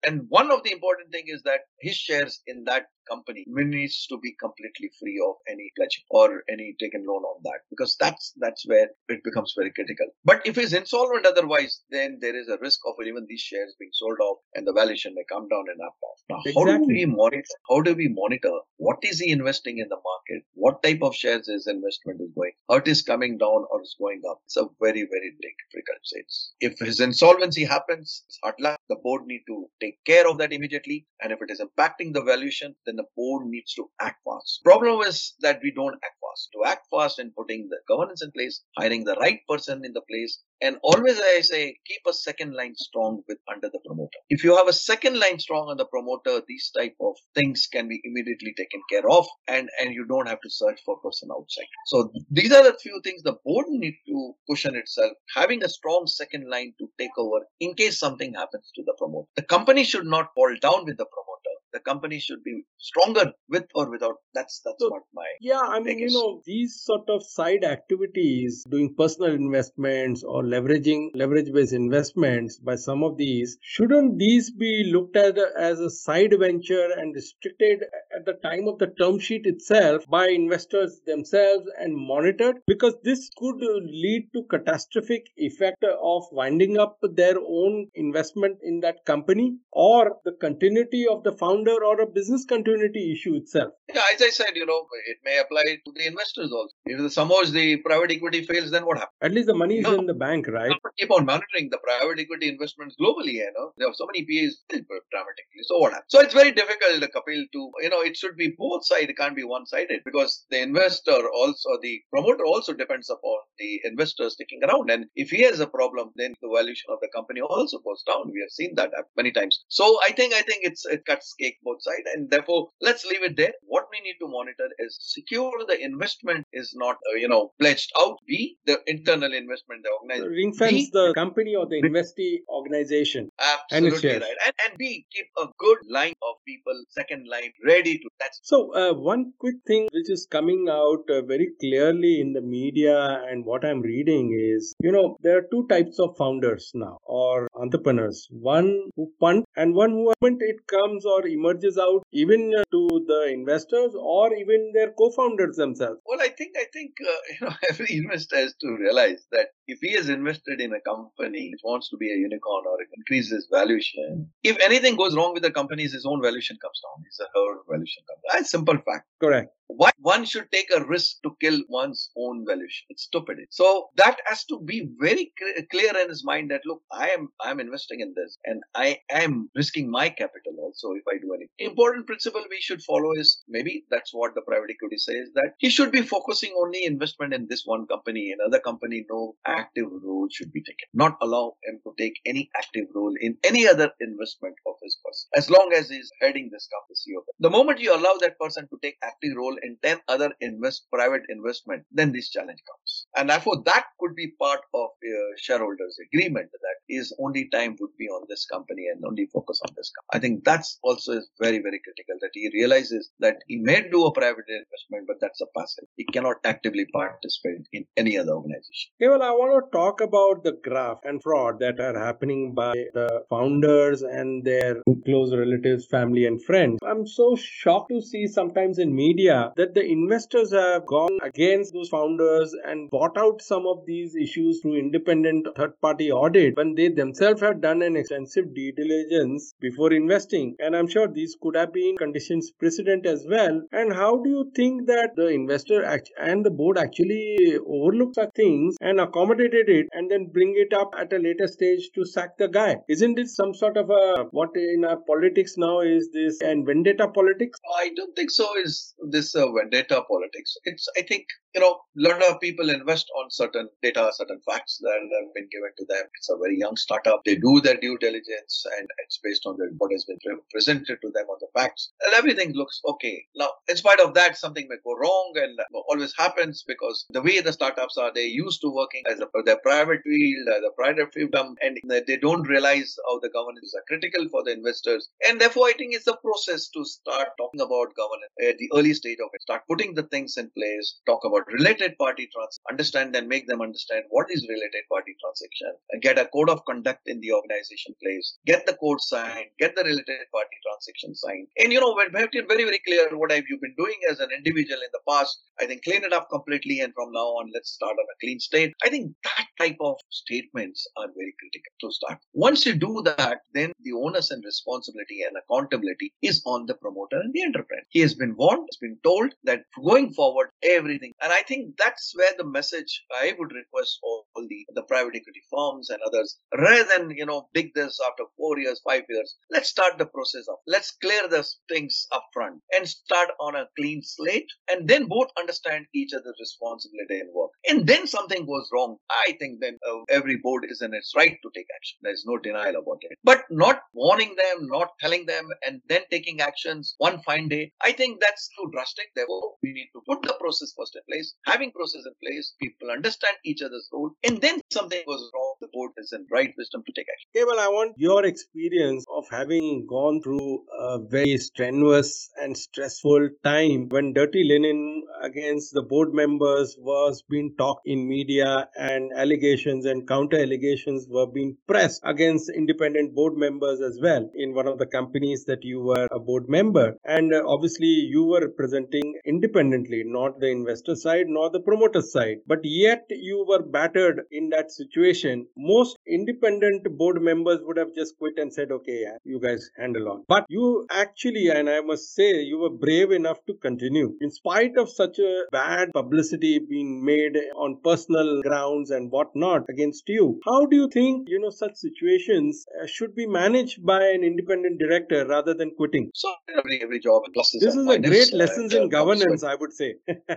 [0.04, 4.18] and one of the important thing is that his shares in that company needs to
[4.18, 8.66] be completely free of any pledge or any taken loan on that because that's that's
[8.66, 10.06] where it becomes very critical.
[10.24, 13.90] But if he's insolvent otherwise, then there is a risk of even these shares being
[13.92, 15.96] sold off and the valuation may come down and up.
[16.02, 16.18] off.
[16.30, 16.72] Now, exactly.
[16.72, 17.56] how do we monitor?
[17.68, 20.44] How do we monitor what is he investing in the market?
[20.54, 22.52] What type of shares his investment is going?
[22.68, 24.40] How it is coming down or is going up?
[24.46, 26.52] It's a very very difficult sense.
[26.60, 28.78] If his insolvency happens, it's hard luck.
[28.88, 32.22] The board need to take care of that immediately, and if it is impacting the
[32.22, 34.60] valuation, then the board needs to act fast.
[34.64, 36.48] Problem is that we don't act fast.
[36.52, 40.02] To act fast in putting the governance in place, hiring the right person in the
[40.02, 44.18] place, and always I say keep a second line strong with under the promoter.
[44.30, 47.88] If you have a second line strong on the promoter, these type of things can
[47.88, 51.70] be immediately taken care of, and and you don't have to search for person outside.
[51.86, 56.06] So these are the few things the board need to cushion itself, having a strong
[56.06, 59.28] second line to take over in case something happens to the promoter.
[59.36, 63.64] The company should not fall down with the promoter the company should be stronger with
[63.74, 64.16] or without.
[64.34, 65.60] That's that's so, what my yeah.
[65.60, 71.72] I mean, you know, these sort of side activities, doing personal investments or leveraging leverage-based
[71.72, 77.14] investments by some of these, shouldn't these be looked at as a side venture and
[77.14, 77.84] restricted
[78.16, 82.56] at the time of the term sheet itself by investors themselves and monitored?
[82.66, 89.04] Because this could lead to catastrophic effect of winding up their own investment in that
[89.06, 93.72] company or the continuity of the founder founder or a business continuity issue itself.
[93.92, 96.72] Yeah, as I said, you know, it may apply to the investors also.
[96.84, 99.16] If the, suppose the private equity fails, then what happens?
[99.20, 100.72] At least the money is no, in the bank, right?
[100.98, 103.72] Keep on monitoring the private equity investments globally, you know.
[103.76, 105.62] There are so many PAs dramatically.
[105.64, 106.06] So what happens?
[106.08, 109.08] So it's very difficult, Kapil, to, you know, it should be both sides.
[109.08, 113.80] It can't be one sided because the investor also, the promoter also depends upon the
[113.84, 114.90] investor sticking around.
[114.90, 118.30] And if he has a problem, then the valuation of the company also goes down.
[118.32, 119.64] We have seen that many times.
[119.68, 122.06] So I think, I think it's, it cuts cake both sides.
[122.14, 123.52] And therefore, let's leave it there.
[123.62, 127.90] What we need to monitor is secure the investment is not, uh, you know, pledged
[127.98, 128.16] out.
[128.26, 130.32] B, the internal investment, the organization.
[130.32, 133.30] Ring fence the company or the investee organization.
[133.40, 134.36] Absolutely and right.
[134.46, 138.08] And, and B, keep a good line of people, second line, ready to.
[138.20, 138.74] That's so.
[138.74, 143.44] Uh, one quick thing which is coming out uh, very clearly in the media and
[143.44, 148.28] what I'm reading is, you know, there are two types of founders now or entrepreneurs
[148.30, 153.92] one who punt and one who it comes or emerges out even to the investors
[153.98, 156.00] or even their co-founders themselves?
[156.06, 159.78] Well i think i think uh, you know every investor has to realize that if
[159.80, 164.30] he has invested in a company which wants to be a unicorn or increases valuation
[164.42, 167.58] if anything goes wrong with the company his own valuation comes down it's a her
[167.68, 168.38] valuation comes down.
[168.38, 169.06] That's simple fact.
[169.20, 172.86] Correct why one should take a risk to kill one's own valuation?
[172.90, 173.38] It's stupid.
[173.50, 175.32] So that has to be very
[175.70, 179.48] clear in his mind that look i am i'm investing in this and i am
[179.54, 183.84] risking my capital also if i do anything important principle we should follow is maybe
[183.90, 187.62] that's what the private equity says that he should be focusing only investment in this
[187.64, 190.88] one company another company no active role should be taken.
[190.94, 195.28] Not allow him to take any active role in any other investment of his person
[195.36, 196.92] as long as he's heading this company
[197.40, 201.22] the moment you allow that person to take active role in 10 other invest private
[201.28, 202.81] investment, then this challenge comes.
[203.16, 207.96] And therefore, that could be part of a shareholders agreement that is only time would
[207.98, 210.12] be on this company and only focus on this company.
[210.14, 214.12] I think that's also very, very critical that he realizes that he may do a
[214.12, 215.84] private investment, but that's a passive.
[215.96, 218.90] He cannot actively participate in any other organization.
[219.00, 222.72] Okay, well, I want to talk about the graft and fraud that are happening by
[222.94, 226.78] the founders and their close relatives, family, and friends.
[226.86, 231.88] I'm so shocked to see sometimes in media that the investors have gone against those
[231.88, 236.88] founders and bought out some of these issues through independent third party audit when they
[236.88, 240.54] themselves have done an extensive due diligence before investing.
[240.60, 243.60] And I'm sure these could have been conditions precedent as well.
[243.72, 245.82] And how do you think that the investor
[246.20, 250.94] and the board actually overlooked such things and accommodated it and then bring it up
[250.96, 252.76] at a later stage to sack the guy?
[252.88, 257.08] Isn't it some sort of a what in our politics now is this and vendetta
[257.08, 257.58] politics?
[257.78, 258.46] I don't think so.
[258.64, 260.56] Is this uh, vendetta politics?
[260.64, 264.78] It's I think you know, a lot of people invest on certain data, certain facts
[264.80, 266.04] that have been given to them.
[266.16, 267.22] It's a very young startup.
[267.24, 270.18] They do their due diligence and it's based on what has been
[270.50, 271.90] presented to them on the facts.
[272.04, 273.24] And everything looks okay.
[273.34, 277.40] Now, in spite of that, something may go wrong and always happens because the way
[277.40, 280.70] the startups are, they're used to working as a their private field, uh, as a
[280.76, 285.08] private freedom, um, and they don't realize how the governance are critical for the investors.
[285.26, 288.94] And therefore, I think it's a process to start talking about governance at the early
[288.94, 289.42] stage of it.
[289.42, 293.46] Start putting the things in place, talk about about related party trans understand and make
[293.46, 295.72] them understand what is related party transaction.
[296.02, 298.38] Get a code of conduct in the organization place.
[298.44, 299.50] Get the code signed.
[299.60, 301.46] Get the related party transaction signed.
[301.58, 304.00] And you know when we have been very very clear what have you been doing
[304.10, 307.28] as an individual in the past i think clean it up completely and from now
[307.38, 308.72] on let's start on a clean state.
[308.84, 312.18] I think that type of statements are very critical to start.
[312.32, 317.20] Once you do that then the onus and responsibility and accountability is on the promoter
[317.20, 321.12] and the entrepreneur he has been warned He's been told that going forward everything.
[321.20, 325.42] And I think that's where the message I would request all the, the private equity
[325.50, 329.68] firms and others, rather than, you know, dig this after four years, five years, let's
[329.68, 334.02] start the process of, let's clear the things up front and start on a clean
[334.02, 337.50] slate and then both understand each other's responsibility and work.
[337.68, 338.96] And then something goes wrong.
[339.10, 341.98] I think then uh, every board is in its right to take action.
[342.02, 343.18] There's no denial about it.
[343.24, 347.92] But not warning them, not telling them, and then taking actions one fine day, I
[347.92, 349.06] think that's too drastic.
[349.14, 352.90] Therefore, we need to put the process first in place, having process in place, people
[352.90, 356.82] understand each other's role, and then something goes wrong, the board is in right wisdom
[356.86, 357.28] to take action.
[357.34, 363.30] Okay, well, I want your experience of having gone through a very strenuous and stressful
[363.44, 369.86] time when dirty linen against the board members was being talked in media and allegations
[369.86, 374.78] and counter allegations were being pressed against independent board members as well in one of
[374.78, 380.02] the companies that you were a board member and uh, obviously you were representing independently
[380.04, 382.38] not the investor side nor the promoter side.
[382.46, 385.46] But yet you were battered in that situation.
[385.56, 390.08] Most independent board members would have just quit and said, okay, yeah, you guys handle
[390.08, 390.24] on.
[390.28, 394.14] But you actually, and I must say, you were brave enough to continue.
[394.20, 400.08] In spite of such a bad publicity being made on personal grounds and whatnot against
[400.08, 404.24] you, how do you think, you know, such situations uh, should be managed by an
[404.24, 406.10] independent director rather than quitting?
[406.14, 409.72] So every, every job pluses This is a great uh, lessons in governance, I would
[409.72, 409.94] say.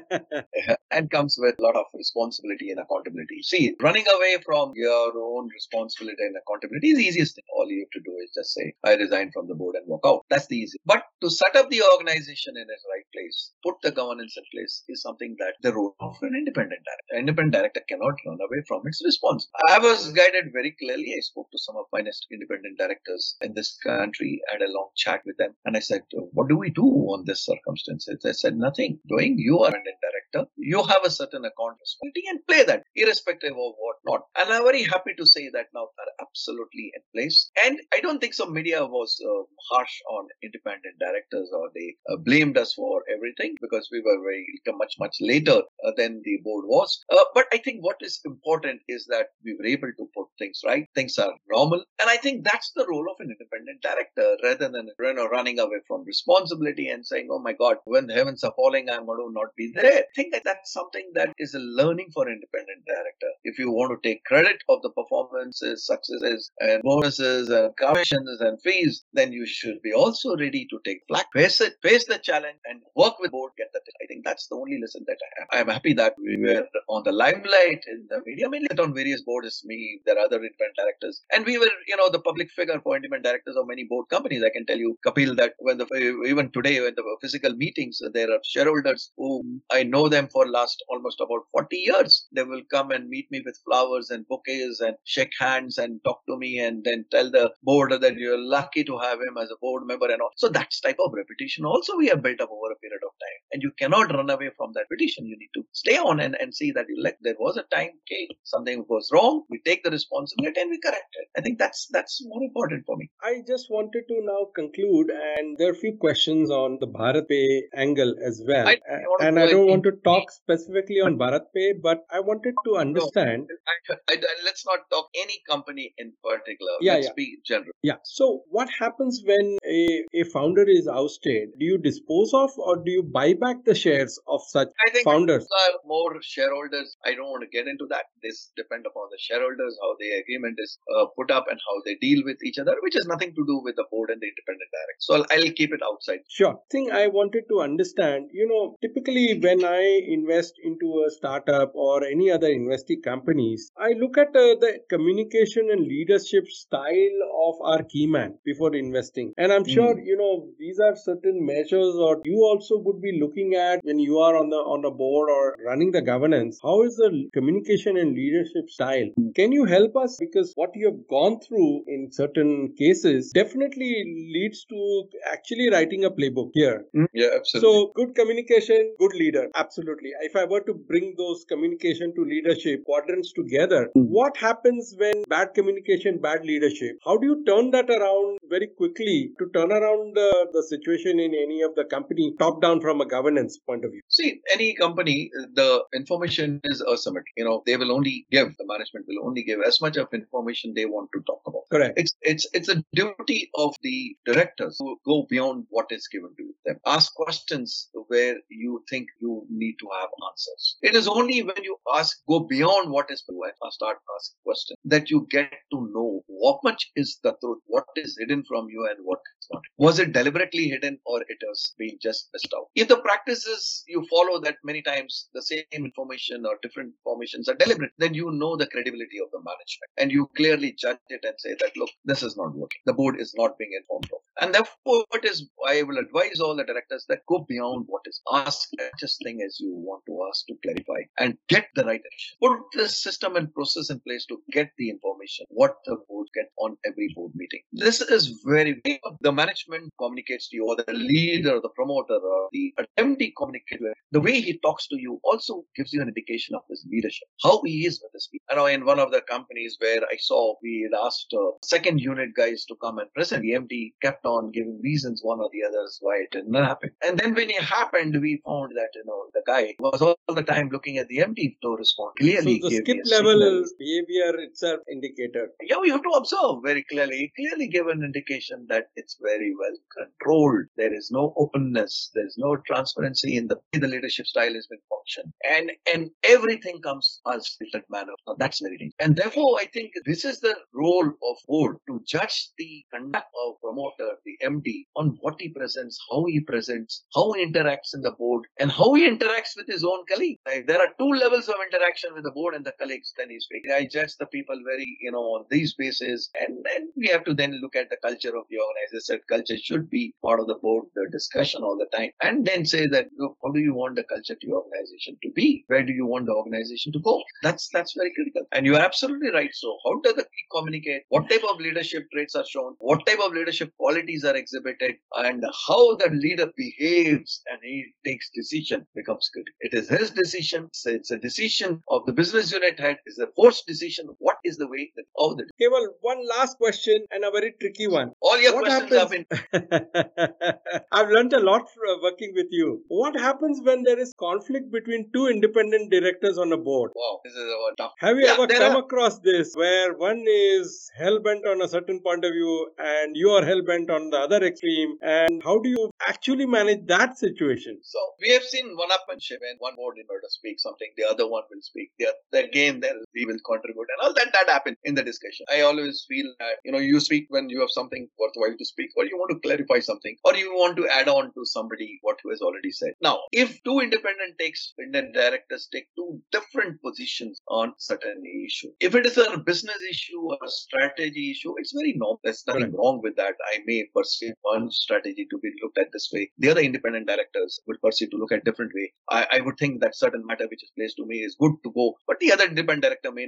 [0.92, 3.42] and comes with a lot of responsibility and accountability.
[3.44, 7.46] See, running away from your own responsibility and accountability is the easiest thing.
[7.54, 10.02] All you have to do is just say, I resign from the board and walk
[10.06, 10.26] out.
[10.30, 10.80] That's the easy.
[10.86, 14.84] But to set up the organization in its right place, put the governance in place
[14.90, 17.12] is something that the role of an independent director.
[17.12, 19.48] An independent director cannot run away from its response.
[19.70, 21.14] I was guided very clearly.
[21.16, 22.00] I spoke to some of my
[22.32, 26.50] independent directors in this country, had a long chat with them, and I said, What
[26.50, 28.20] do we do on this circumstances?
[28.24, 29.00] They said, Nothing.
[29.08, 30.16] Doing you are an independent director
[30.58, 34.22] you have a certain account responsibility and play that irrespective of what not.
[34.36, 37.52] And I'm very happy happy to say that now are absolutely in place.
[37.66, 42.18] And I don't think some media was uh, harsh on independent directors or they uh,
[42.18, 44.46] blamed us for everything because we were very
[44.78, 47.00] much, much later uh, than the board was.
[47.12, 50.62] Uh, but I think what is important is that we were able to put things
[50.66, 50.88] right.
[50.96, 51.84] Things are normal.
[52.00, 55.60] And I think that's the role of an independent director rather than you know, running
[55.60, 59.20] away from responsibility and saying, oh my God, when the heavens are falling, I'm going
[59.20, 60.00] to not be there.
[60.00, 63.32] I think that that's something that is a learning for independent director.
[63.44, 68.62] If you want to take credit of the performances, successes, and bonuses and commissions and
[68.62, 72.58] fees, then you should be also ready to take flack, face it, face the challenge,
[72.66, 73.82] and work with board, get that.
[74.02, 75.68] I think that's the only lesson that I have.
[75.68, 78.50] I'm happy that we were on the limelight in the media.
[78.50, 82.10] Mainly on various boards, me, there are other independent directors, and we were, you know,
[82.10, 84.44] the public figure for independent directors of many board companies.
[84.44, 85.88] I can tell you, Kapil, that when the
[86.28, 90.84] even today when the physical meetings, there are shareholders who I know them for last
[90.90, 92.28] almost about 40 years.
[92.32, 96.22] They will come and meet me with flowers and bouquets and shake hands and talk
[96.28, 99.58] to me and then tell the board that you're lucky to have him as a
[99.62, 100.32] board member and all.
[100.38, 103.40] So that's type of reputation also we have built up over a period of time.
[103.52, 105.26] And you cannot run away from that petition.
[105.26, 108.28] You need to stay on and, and see that like there was a time, okay,
[108.44, 111.28] something goes wrong, we take the responsibility and we correct it.
[111.38, 113.10] I think that's that's more important for me.
[113.24, 117.62] I just wanted to now conclude and there are a few questions on the BharatPe
[117.76, 118.68] angle as well.
[118.68, 122.54] I, I and I don't want to talk specifically on Bharat Pay, but I wanted
[122.66, 123.48] to understand.
[123.90, 126.74] No, I, let's not talk any company in particular.
[126.82, 127.14] Yeah, let's yeah.
[127.16, 127.72] be general.
[127.82, 127.98] Yeah.
[128.04, 131.50] So what happens when a, a founder is ousted?
[131.60, 135.06] Do you dispose of or do you buy back the shares of such I think
[135.06, 135.48] founders?
[135.86, 136.98] more shareholders.
[137.06, 138.06] I don't want to get into that.
[138.24, 141.96] This depend upon the shareholders, how the agreement is uh, put up and how they
[141.96, 144.70] deal with each other, which has nothing to do with the board and the independent
[144.76, 145.02] director.
[145.08, 146.20] So I'll, I'll keep it outside.
[146.30, 146.56] Sure.
[146.72, 149.82] Thing I wanted to understand, you know, typically when I
[150.18, 155.70] invest into a startup or any other investing companies, I look at uh, the communication
[155.72, 159.34] and leadership style of our key man before investing.
[159.38, 160.06] And I'm sure, mm.
[160.06, 164.20] you know, these are certain measures or you also would be looking at when you
[164.20, 166.60] are on the on the board or running the governance.
[166.62, 169.10] How is the communication and leadership style?
[169.20, 169.36] Mm.
[169.36, 170.18] Can you help us?
[170.20, 176.12] Because what you have gone through in certain cases definitely leads to actually writing a
[176.12, 176.86] playbook here.
[176.96, 177.08] Mm.
[177.14, 177.74] Yeah, absolutely.
[177.74, 179.48] So good communication, good leader.
[179.56, 180.12] Absolutely.
[180.22, 184.08] If I were to bring those communication to leadership quadrants together, mm.
[184.08, 186.98] what happens when bad communication, bad leadership?
[187.06, 191.34] How do you turn that around very quickly to turn around the, the situation in
[191.34, 194.02] any of the company top down from a governance point of view?
[194.10, 197.36] See, any company, the information is asymmetric.
[197.38, 200.74] You know, they will only give, the management will only give as much of information
[200.74, 201.64] they want to talk about.
[201.72, 201.98] Correct.
[201.98, 206.54] It's, it's, it's a duty of the directors to go beyond what is given to
[206.66, 206.80] them.
[206.86, 210.78] Ask questions where you think you need to have answers.
[210.82, 215.10] It is only when you ask, go beyond what is provided, start asking questions, that
[215.10, 218.98] you get to know what much is the truth, what is hidden from you and
[219.04, 219.62] what is not.
[219.78, 222.68] Was it deliberately hidden or it has been just missed out?
[222.76, 227.56] If the practices you follow that many times the same information or different informations are
[227.56, 231.34] deliberate, then you know the credibility of the management and you clearly judge it and
[231.38, 232.82] say that, look, this is not working.
[232.86, 234.20] The board is not being informed of.
[234.42, 238.22] And therefore, it is, I will advise all the directors that go beyond what is
[238.32, 242.38] asked, just thing as you want to ask to clarify and get the right action.
[242.42, 246.52] Put the system and process in place to get the information, what the board get
[246.60, 247.62] on every board meeting.
[247.72, 248.82] This is very,
[249.22, 254.22] the management communicates to you or the leader, the promoter, or the MD communicates the
[254.22, 257.86] way he talks to you also gives you an indication of his leadership, how he
[257.86, 258.46] is with his people.
[258.50, 262.00] I know in one of the companies where I saw we had asked uh, second
[262.00, 265.64] unit guys to come and present, the MD kept on giving reasons, one or the
[265.68, 266.92] others, why it didn't happen.
[267.04, 270.44] And then when it happened, we found that, you know, the guy was all the
[270.44, 272.14] time looking at the MD to respond.
[272.20, 275.50] Clearly, so the skip level behavior itself indicator.
[275.62, 277.18] Yeah, you have to observe very clearly.
[277.18, 280.66] He clearly gave an indication that it's very well controlled.
[280.78, 282.12] There is no openness.
[282.14, 285.34] There is no transparency in the, in the leadership style has been functioned.
[285.50, 288.14] And, and everything comes as filtered manner.
[288.28, 288.96] Now, that's very dangerous.
[289.00, 293.62] And therefore, I think this is the role of board to judge the conduct of
[293.62, 298.12] promoter, the MD, on what he presents, how he presents, how he interacts in the
[298.12, 300.40] board, and how he interacts with his own colleagues.
[300.46, 303.14] Like, there are two levels of interaction with the board and the colleagues.
[303.18, 303.72] Then he's speaking.
[303.72, 307.34] I judge the people very, you know, on these bases, and then we have to
[307.34, 309.02] then look at the culture of the organization.
[309.06, 312.66] Said culture should be part of the board, the discussion all the time, and then
[312.66, 315.64] say that, look, how do you want the culture to your organization to be?
[315.68, 317.22] Where do you want the organization to go?
[317.44, 318.44] That's that's very critical.
[318.52, 319.50] And you are absolutely right.
[319.54, 321.04] So, how does the communicate?
[321.10, 322.76] What type of leadership traits are shown?
[322.80, 324.96] What type of leadership qualities are exhibited?
[325.14, 329.54] And how the leader behaves and he takes decision becomes critical.
[329.60, 330.70] It is his decision.
[330.86, 332.98] It's a decision of the business unit head.
[333.06, 334.08] It's a forced decision.
[334.20, 337.88] What is the way that all the Kewal, one last question and a very tricky
[337.88, 338.12] one.
[338.22, 342.82] all your What questions have happens- been I've learned a lot from working with you.
[342.88, 346.92] What happens when there is conflict between two independent directors on a board?
[346.96, 347.20] wow.
[347.24, 347.94] This is a tough.
[348.00, 351.68] Have you Yeah, ever come are- across this where one is hell bent on a
[351.68, 354.98] certain point of view and you are hell bent on the other extreme?
[355.02, 357.80] And how do you actually manage that situation?
[357.84, 361.44] So we have seen one-upmanship when one board member to speak something, the other one
[361.52, 361.92] will speak.
[362.00, 365.46] The other, again, then we will contribute, and all that that happens in the discussion.
[365.52, 368.90] I always feel that you know you speak when you have something worthwhile to speak,
[368.98, 372.18] or you want to clarify something, or you want to add on to somebody what
[372.24, 372.94] who has already said.
[373.02, 378.96] Now, if two independent takes independent directors take two different positions on certain issue, if
[378.96, 382.20] it is a business issue or a strategy issue, it's very normal.
[382.24, 383.36] There's nothing wrong with that.
[383.54, 386.32] I may perceive one strategy to be looked at this way.
[386.38, 388.92] The other independent directors would perceive to look at different way.
[389.10, 391.72] I, I would think that certain matter which is placed to me is good to
[391.72, 393.28] go, but the other independent director may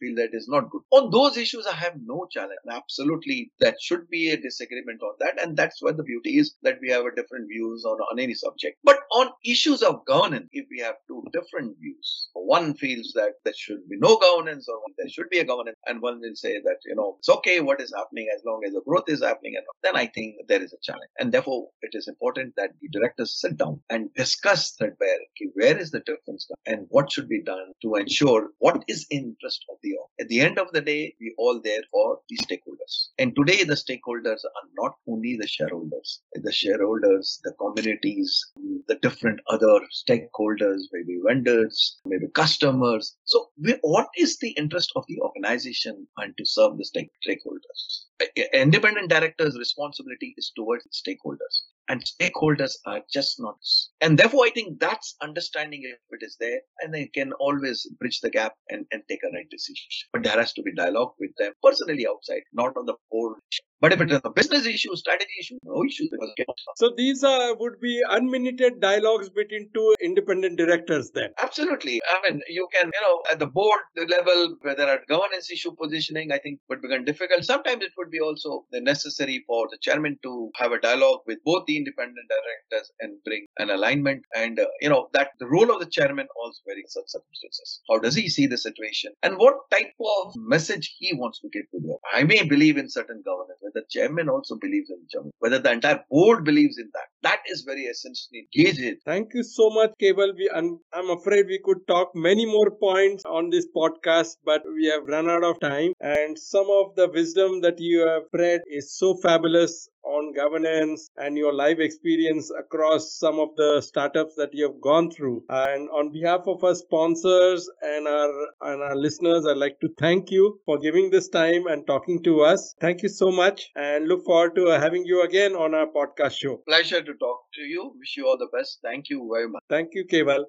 [0.00, 0.82] feel that is not good.
[0.90, 2.58] On those issues, I have no challenge.
[2.70, 6.78] Absolutely, that should be a disagreement on that, and that's where the beauty is that
[6.80, 8.78] we have a different views on, on any subject.
[8.84, 13.54] But on issues of governance, if we have two different views, one feels that there
[13.56, 16.78] should be no governance or there should be a governance, and one will say that
[16.84, 19.64] you know it's okay what is happening as long as the growth is happening, and
[19.82, 23.38] then I think there is a challenge, and therefore it is important that the directors
[23.40, 27.42] sit down and discuss that where okay, where is the difference and what should be
[27.42, 30.08] done to ensure what is in interest of the org.
[30.34, 34.44] The end of the day, we all there for the stakeholders, and today the stakeholders
[34.44, 38.44] are not only the shareholders, the shareholders, the communities,
[38.88, 43.16] the different other stakeholders, maybe vendors, maybe customers.
[43.22, 48.06] So, we, what is the interest of the organization and to serve the stake- stakeholders?
[48.52, 53.56] Independent directors' responsibility is towards stakeholders, and stakeholders are just not.
[54.00, 58.20] And therefore, I think that's understanding if it is there, and they can always bridge
[58.20, 59.84] the gap and, and take a right decision.
[60.12, 63.38] But there has to be dialogue with them personally outside, not on the board.
[63.84, 67.78] But if it is a business issue, strategy issue, no because So these are would
[67.82, 71.28] be unminuted dialogues between two independent directors then.
[71.42, 72.00] Absolutely.
[72.08, 75.72] I mean, you can, you know, at the board level, where there are governance issue
[75.78, 77.44] positioning, I think would become difficult.
[77.44, 81.66] Sometimes it would be also necessary for the chairman to have a dialogue with both
[81.66, 84.22] the independent directors and bring an alignment.
[84.34, 87.82] And, uh, you know, that the role of the chairman also varies in such circumstances.
[87.90, 91.70] How does he see the situation and what type of message he wants to give
[91.72, 95.58] to the I may believe in certain governance, the chairman also believes in governance, whether
[95.58, 97.08] the entire board believes in that.
[97.22, 98.78] That is very essentially engage.
[99.04, 100.34] Thank you so much, Kewal.
[100.36, 104.86] We, I'm, I'm afraid we could talk many more points on this podcast, but we
[104.86, 105.92] have run out of time.
[106.00, 111.36] And some of the wisdom that you have spread is so fabulous on governance and
[111.36, 115.44] your life experience across some of the startups that you have gone through.
[115.48, 118.32] And on behalf of our sponsors and our
[118.62, 122.40] and our listeners, I'd like to thank you for giving this time and talking to
[122.42, 122.74] us.
[122.80, 126.56] Thank you so much, and look forward to having you again on our podcast show.
[126.68, 127.92] Pleasure to talk to you.
[127.98, 128.78] Wish you all the best.
[128.82, 129.62] Thank you very much.
[129.68, 130.42] Thank you, Kewal.